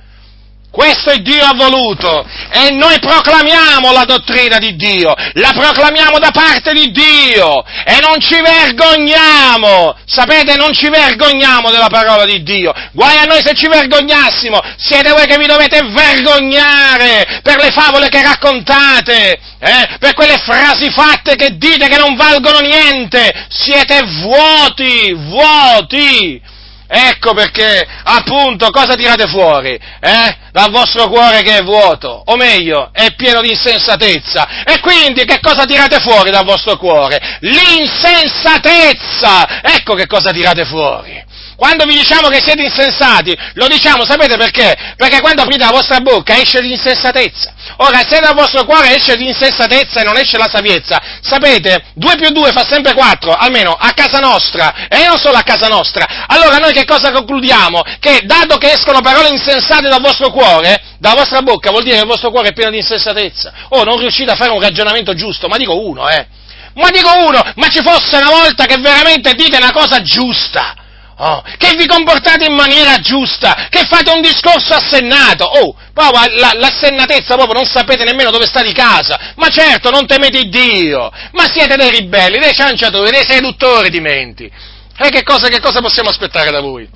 [0.77, 6.31] Questo è Dio ha voluto e noi proclamiamo la dottrina di Dio, la proclamiamo da
[6.33, 12.75] parte di Dio e non ci vergogniamo, sapete, non ci vergogniamo della parola di Dio.
[12.93, 18.11] Guai a noi se ci vergognassimo, siete voi che vi dovete vergognare per le favole
[18.11, 19.97] che raccontate, eh?
[19.99, 26.55] per quelle frasi fatte che dite che non valgono niente, siete vuoti, vuoti.
[26.89, 29.75] Ecco perché, appunto, cosa tirate fuori?
[29.75, 30.37] Eh?
[30.53, 34.63] Dal vostro cuore che è vuoto, o meglio, è pieno di insensatezza.
[34.65, 37.39] E quindi che cosa tirate fuori dal vostro cuore?
[37.41, 39.63] L'insensatezza!
[39.63, 41.25] Ecco che cosa tirate fuori.
[41.57, 44.77] Quando vi diciamo che siete insensati, lo diciamo, sapete perché?
[44.95, 47.55] Perché quando aprite la vostra bocca esce l'insensatezza.
[47.79, 52.29] Ora, se dal vostro cuore esce l'insensatezza e non esce la saviezza, sapete, 2 più
[52.29, 56.27] 2 fa sempre 4, almeno a casa nostra, e non solo a casa nostra.
[56.27, 57.83] Allora noi che cosa concludiamo?
[58.01, 62.03] Che dato che escono parole insensate dal vostro cuore, dalla vostra bocca, vuol dire che
[62.03, 63.53] il vostro cuore è pieno di insensatezza.
[63.71, 66.27] Oh, non riuscite a fare un ragionamento giusto, ma dico uno, eh.
[66.75, 70.85] Ma dico uno, ma ci fosse una volta che veramente dite una cosa giusta
[71.19, 75.45] Oh, che vi comportate in maniera giusta, che fate un discorso assennato.
[75.45, 79.33] Oh, proprio la, l'assennatezza proprio non sapete nemmeno dove sta di casa.
[79.37, 84.45] Ma certo, non temete Dio, ma siete dei ribelli, dei cianciatori, dei seduttori di menti.
[84.45, 86.87] E che cosa, che cosa possiamo aspettare da voi?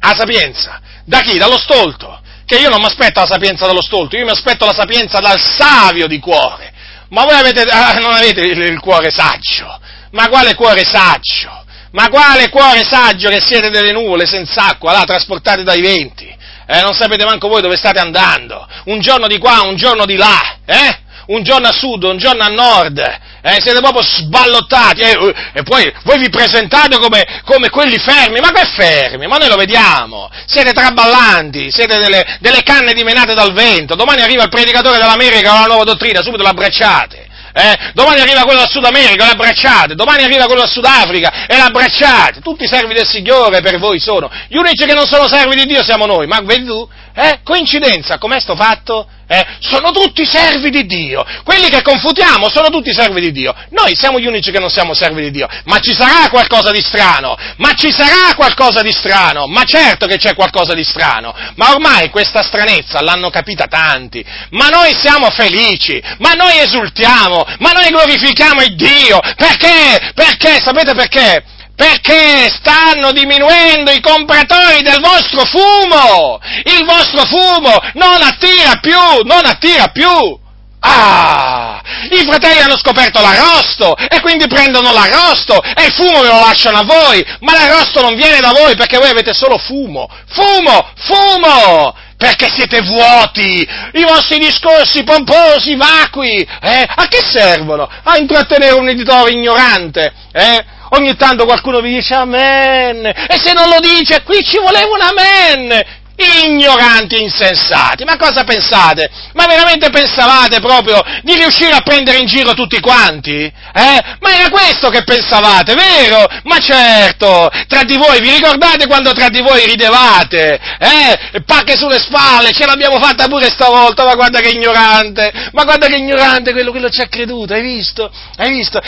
[0.00, 0.80] La sapienza.
[1.04, 1.38] Da chi?
[1.38, 2.20] Dallo stolto.
[2.44, 5.40] Che io non mi aspetto la sapienza dallo stolto, io mi aspetto la sapienza dal
[5.40, 6.72] savio di cuore.
[7.10, 9.78] Ma voi avete, ah, non avete il, il cuore saggio.
[10.10, 11.64] Ma quale cuore saggio?
[11.92, 16.36] Ma quale cuore saggio che siete delle nuvole senza acqua, là, trasportate dai venti?
[16.70, 18.66] Eh, non sapete manco voi dove state andando.
[18.84, 21.06] Un giorno di qua, un giorno di là, eh?
[21.28, 22.98] Un giorno a sud, un giorno a nord.
[23.42, 25.00] Eh, siete proprio sballottati.
[25.00, 28.40] Eh, e poi voi vi presentate come, come, quelli fermi.
[28.40, 29.26] Ma che fermi?
[29.26, 30.30] Ma noi lo vediamo.
[30.46, 33.94] Siete traballanti, siete delle, delle canne dimenate dal vento.
[33.94, 37.27] Domani arriva il predicatore dell'America con la nuova dottrina, subito l'abbracciate.
[37.52, 37.90] Eh?
[37.94, 42.64] Domani arriva quello dal Sud America, l'abbracciate, domani arriva quello dal Sudafrica e l'abbracciate, tutti
[42.64, 45.82] i servi del Signore per voi sono, gli unici che non sono servi di Dio
[45.82, 46.88] siamo noi, ma vedi tu?
[47.20, 47.40] Eh?
[47.42, 49.08] Coincidenza, com'è sto fatto?
[49.26, 49.44] Eh?
[49.58, 51.24] Sono tutti servi di Dio.
[51.42, 53.52] Quelli che confutiamo sono tutti servi di Dio.
[53.70, 55.48] Noi siamo gli unici che non siamo servi di Dio.
[55.64, 57.36] Ma ci sarà qualcosa di strano.
[57.56, 59.48] Ma ci sarà qualcosa di strano.
[59.48, 61.34] Ma certo che c'è qualcosa di strano.
[61.56, 64.24] Ma ormai questa stranezza l'hanno capita tanti.
[64.50, 66.00] Ma noi siamo felici.
[66.18, 67.44] Ma noi esultiamo.
[67.58, 69.18] Ma noi glorifichiamo il Dio.
[69.34, 70.12] Perché?
[70.14, 70.60] Perché?
[70.62, 71.42] Sapete perché?
[71.78, 76.40] Perché stanno diminuendo i compratori del vostro fumo.
[76.64, 80.36] Il vostro fumo non attira più, non attira più.
[80.80, 81.80] Ah!
[82.10, 86.78] I fratelli hanno scoperto l'arrosto e quindi prendono l'arrosto e il fumo ve lo lasciano
[86.78, 90.08] a voi, ma l'arrosto non viene da voi perché voi avete solo fumo.
[90.32, 90.90] Fumo!
[90.96, 91.94] Fumo!
[92.18, 93.60] perché siete vuoti,
[93.92, 96.84] i vostri discorsi pomposi, vacui, eh?
[96.88, 97.88] a che servono?
[98.02, 100.64] A intrattenere un editore ignorante, eh?
[100.90, 105.00] Ogni tanto qualcuno vi dice amen, e se non lo dice, qui ci voleva un
[105.00, 105.84] amen,
[106.18, 108.04] ignoranti insensati.
[108.04, 109.08] Ma cosa pensate?
[109.34, 113.44] Ma veramente pensavate proprio di riuscire a prendere in giro tutti quanti?
[113.44, 114.02] Eh?
[114.20, 116.26] Ma era questo che pensavate, vero?
[116.44, 120.58] Ma certo, tra di voi, vi ricordate quando tra di voi ridevate?
[120.78, 121.42] Eh?
[121.44, 125.96] Pacche sulle spalle, ce l'abbiamo fatta pure stavolta, ma guarda che ignorante, ma guarda che
[125.96, 128.10] ignorante quello, quello ci ha creduto, hai visto?
[128.36, 128.80] Hai visto?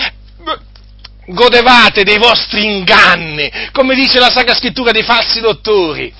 [1.32, 6.12] Godevate dei vostri inganni, come dice la Sacra Scrittura dei falsi dottori.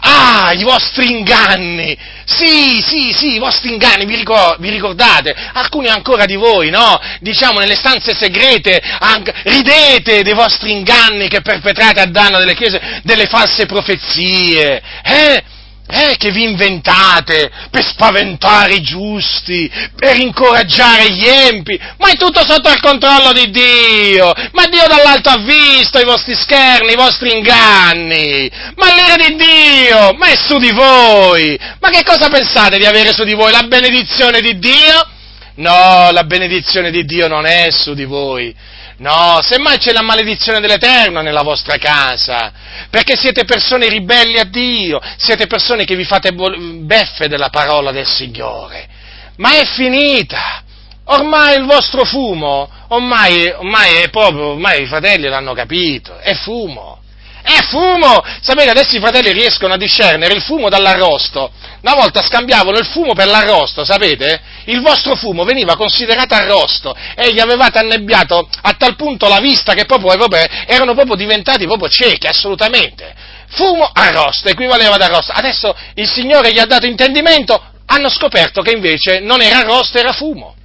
[0.00, 1.96] Ah, i vostri inganni!
[2.24, 5.34] Sì, sì, sì, i vostri inganni, vi, ricor- vi, ricordate?
[5.52, 7.00] Alcuni ancora di voi, no?
[7.20, 13.00] Diciamo nelle stanze segrete, anche, ridete dei vostri inganni che perpetrate a danno delle chiese,
[13.02, 15.42] delle false profezie, eh?
[15.88, 22.44] Eh, che vi inventate per spaventare i giusti, per incoraggiare gli empi, ma è tutto
[22.44, 27.30] sotto il controllo di Dio, ma Dio dall'alto ha visto i vostri scherni, i vostri
[27.36, 32.84] inganni, ma l'ira di Dio, ma è su di voi, ma che cosa pensate di
[32.84, 33.52] avere su di voi?
[33.52, 35.08] La benedizione di Dio?
[35.56, 38.54] No, la benedizione di Dio non è su di voi,
[38.98, 42.50] No, semmai c'è la maledizione dell'Eterno nella vostra casa,
[42.88, 48.06] perché siete persone ribelli a Dio, siete persone che vi fate beffe della parola del
[48.06, 48.88] Signore.
[49.36, 50.62] Ma è finita!
[51.08, 57.00] Ormai il vostro fumo, ormai, ormai è proprio, ormai i fratelli l'hanno capito, è fumo.
[57.46, 58.24] È fumo!
[58.40, 61.52] Sapete, adesso i fratelli riescono a discernere il fumo dall'arrosto.
[61.82, 64.40] Una volta scambiavano il fumo per l'arrosto, sapete?
[64.64, 69.74] Il vostro fumo veniva considerato arrosto e gli avevate annebbiato a tal punto la vista
[69.74, 73.14] che proprio, eh, proprio erano proprio diventati proprio ciechi, assolutamente.
[73.50, 75.30] Fumo, arrosto, equivaleva ad arrosto.
[75.30, 80.12] Adesso il Signore gli ha dato intendimento, hanno scoperto che invece non era arrosto, era
[80.12, 80.56] fumo.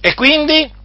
[0.00, 0.78] E quindi?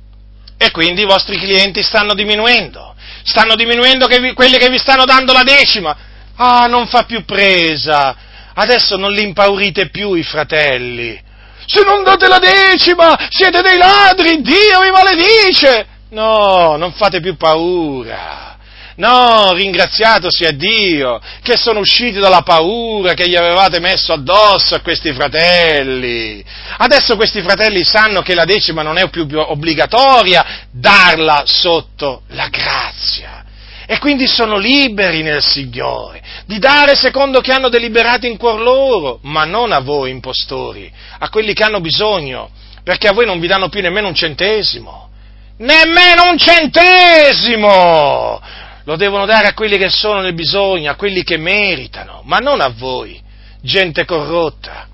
[0.57, 2.94] E quindi i vostri clienti stanno diminuendo
[3.26, 5.97] stanno diminuendo che vi, quelli che vi stanno dando la decima.
[6.35, 8.15] Ah, non fa più presa.
[8.53, 11.19] Adesso non li impaurite più i fratelli.
[11.65, 15.88] Se non date la decima, siete dei ladri, Dio vi maledice.
[16.10, 18.55] No, non fate più paura.
[18.97, 24.80] No, ringraziato sia Dio che sono usciti dalla paura che gli avevate messo addosso a
[24.80, 26.41] questi fratelli.
[26.77, 33.43] Adesso questi fratelli sanno che la decima non è più obbligatoria darla sotto la grazia.
[33.85, 39.19] E quindi sono liberi nel Signore di dare secondo che hanno deliberato in cuor loro,
[39.23, 42.49] ma non a voi impostori, a quelli che hanno bisogno,
[42.84, 45.09] perché a voi non vi danno più nemmeno un centesimo.
[45.57, 48.41] Nemmeno un centesimo!
[48.86, 52.62] Lo devono dare a quelli che sono nel bisogno, a quelli che meritano, ma non
[52.62, 53.20] a voi,
[53.62, 54.88] gente corrotta,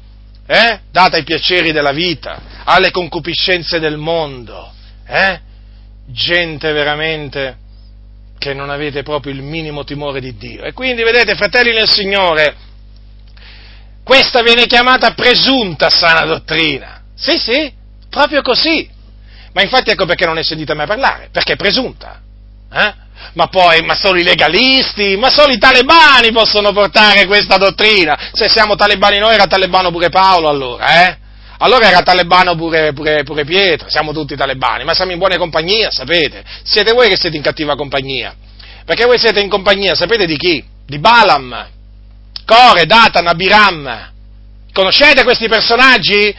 [0.47, 0.80] eh?
[0.91, 4.72] data ai piaceri della vita, alle concupiscenze del mondo,
[5.05, 5.39] eh?
[6.07, 7.57] gente veramente
[8.38, 10.63] che non avete proprio il minimo timore di Dio.
[10.63, 12.55] E quindi, vedete, fratelli nel Signore,
[14.03, 17.03] questa viene chiamata presunta sana dottrina.
[17.13, 17.72] Sì, sì,
[18.09, 18.89] proprio così.
[19.53, 22.19] Ma infatti ecco perché non ne sentite mai parlare, perché è presunta.
[22.73, 22.93] Eh?
[23.34, 28.18] Ma poi, ma solo i legalisti, ma solo i talebani possono portare questa dottrina.
[28.34, 31.18] Se siamo talebani noi era talebano pure Paolo allora, eh?
[31.60, 35.91] Allora era talebano pure, pure, pure Pietro, siamo tutti talebani, ma siamo in buona compagnia,
[35.91, 36.43] sapete?
[36.64, 38.34] Siete voi che siete in cattiva compagnia.
[38.84, 40.64] Perché voi siete in compagnia, sapete di chi?
[40.88, 41.68] Di Balaam,
[42.45, 44.10] Core, Datan, Abiram.
[44.73, 46.35] Conoscete questi personaggi?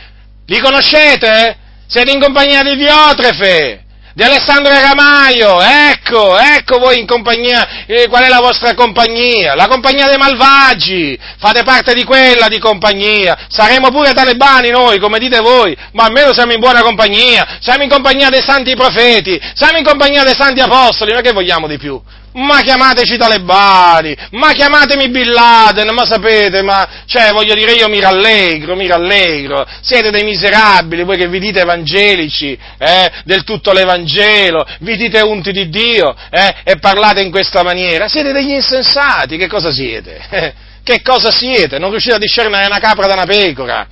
[0.47, 1.57] Li conoscete?
[1.87, 3.82] Siete in compagnia di Diotrefe,
[4.15, 9.55] di Alessandro Ramaio, ecco, ecco voi in compagnia, eh, qual è la vostra compagnia?
[9.55, 15.19] La compagnia dei malvagi, fate parte di quella di compagnia, saremo pure talebani noi, come
[15.19, 19.79] dite voi, ma almeno siamo in buona compagnia, siamo in compagnia dei santi profeti, siamo
[19.79, 22.01] in compagnia dei santi apostoli, ma che vogliamo di più?
[22.35, 28.01] Ma chiamateci talebani, ma chiamatemi Bin Laden, ma sapete, ma, cioè, voglio dire, io mi
[28.01, 34.67] rallegro, mi rallegro, siete dei miserabili, voi che vi dite evangelici, eh, del tutto l'Evangelo,
[34.81, 39.49] vi dite unti di Dio, eh, e parlate in questa maniera, siete degli insensati, che
[39.49, 40.21] cosa siete?
[40.83, 41.79] che cosa siete?
[41.79, 43.87] Non riuscite a discernere una capra da una pecora,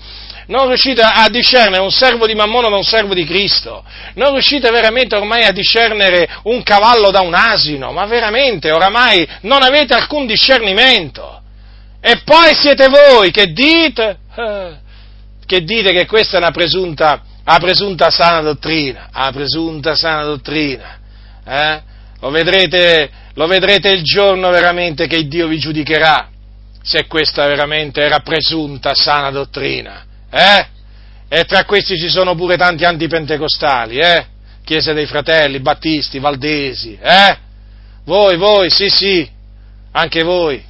[0.51, 4.70] non riuscite a discernere un servo di Mammona da un servo di Cristo, non riuscite
[4.70, 10.27] veramente ormai a discernere un cavallo da un asino, ma veramente oramai non avete alcun
[10.27, 11.40] discernimento.
[12.01, 14.72] E poi siete voi che dite, eh,
[15.47, 20.98] che dite che questa è una presunta, una presunta sana dottrina, una presunta sana dottrina.
[21.47, 21.81] Eh?
[22.20, 26.28] Lo, vedrete, lo vedrete il giorno veramente che Dio vi giudicherà,
[26.82, 30.09] se questa veramente era presunta sana dottrina.
[30.31, 30.66] Eh?
[31.28, 34.27] E tra questi ci sono pure tanti antipentecostali, eh?
[34.65, 37.39] Chiesa dei Fratelli, Battisti, Valdesi, eh?
[38.05, 39.28] Voi, voi, sì, sì,
[39.93, 40.62] anche voi.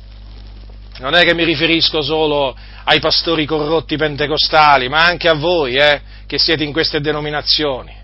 [0.99, 2.55] Non è che mi riferisco solo
[2.85, 7.99] ai pastori corrotti pentecostali, ma anche a voi, eh, che siete in queste denominazioni.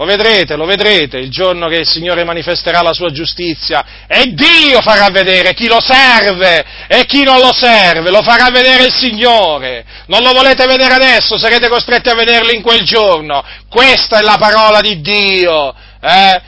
[0.00, 4.80] Lo vedrete, lo vedrete il giorno che il Signore manifesterà la sua giustizia e Dio
[4.80, 9.84] farà vedere chi lo serve e chi non lo serve, lo farà vedere il Signore.
[10.06, 13.44] Non lo volete vedere adesso, sarete costretti a vederlo in quel giorno.
[13.68, 15.74] Questa è la parola di Dio.
[16.00, 16.40] Eh?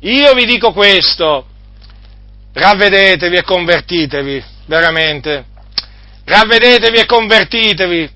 [0.00, 1.46] Io vi dico questo,
[2.52, 5.46] ravvedetevi e convertitevi, veramente.
[6.26, 8.10] Ravvedetevi e convertitevi,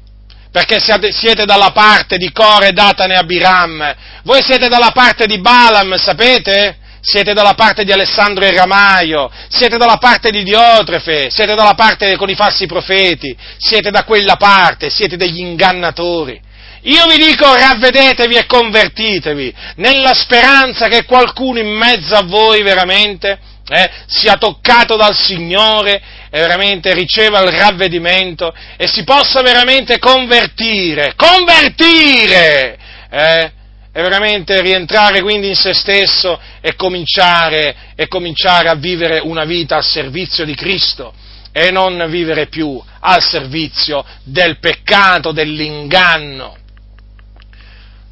[0.52, 3.96] perché siete, dalla parte di Core, Datane e Abiram.
[4.22, 6.76] Voi siete dalla parte di Balaam, sapete?
[7.00, 12.14] Siete dalla parte di Alessandro il Ramaio, siete dalla parte di Diotrefe, siete dalla parte
[12.16, 16.40] con i falsi profeti, siete da quella parte, siete degli ingannatori.
[16.82, 23.36] Io vi dico ravvedetevi e convertitevi, nella speranza che qualcuno in mezzo a voi veramente
[23.68, 26.00] eh, sia toccato dal Signore
[26.34, 32.78] e veramente riceva il ravvedimento e si possa veramente convertire, convertire,
[33.10, 33.52] eh,
[33.92, 39.76] e veramente rientrare quindi in se stesso e cominciare, e cominciare a vivere una vita
[39.76, 41.12] al servizio di Cristo
[41.52, 46.56] e non vivere più al servizio del peccato, dell'inganno.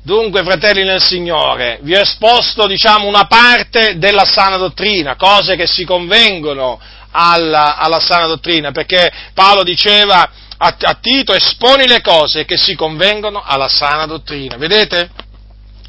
[0.02, 5.66] Dunque, fratelli nel Signore, vi ho esposto, diciamo, una parte della sana dottrina, cose che
[5.66, 6.78] si convengono
[7.10, 12.74] alla, alla sana dottrina, perché Paolo diceva a, a, Tito, esponi le cose che si
[12.74, 14.56] convengono alla sana dottrina.
[14.56, 15.10] Vedete?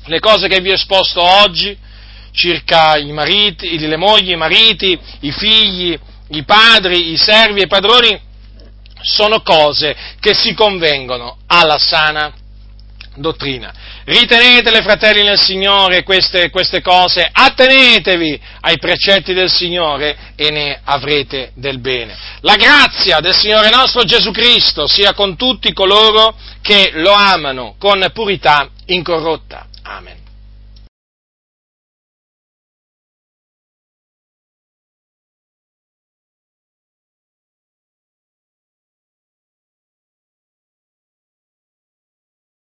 [0.06, 1.78] Le cose che vi ho esposto oggi,
[2.32, 5.98] circa i mariti, le mogli, i mariti, i figli,
[6.30, 8.20] i padri, i servi e i padroni,
[9.02, 12.34] sono cose che si convengono alla sana
[13.16, 13.74] dottrina.
[14.06, 21.52] Ritenetele, fratelli nel Signore, queste, queste, cose, attenetevi ai precetti del Signore e ne avrete
[21.56, 22.16] del bene.
[22.42, 28.06] La grazia del Signore nostro Gesù Cristo sia con tutti coloro che lo amano con
[28.14, 29.68] purità incorrotta.
[29.84, 30.21] Amen.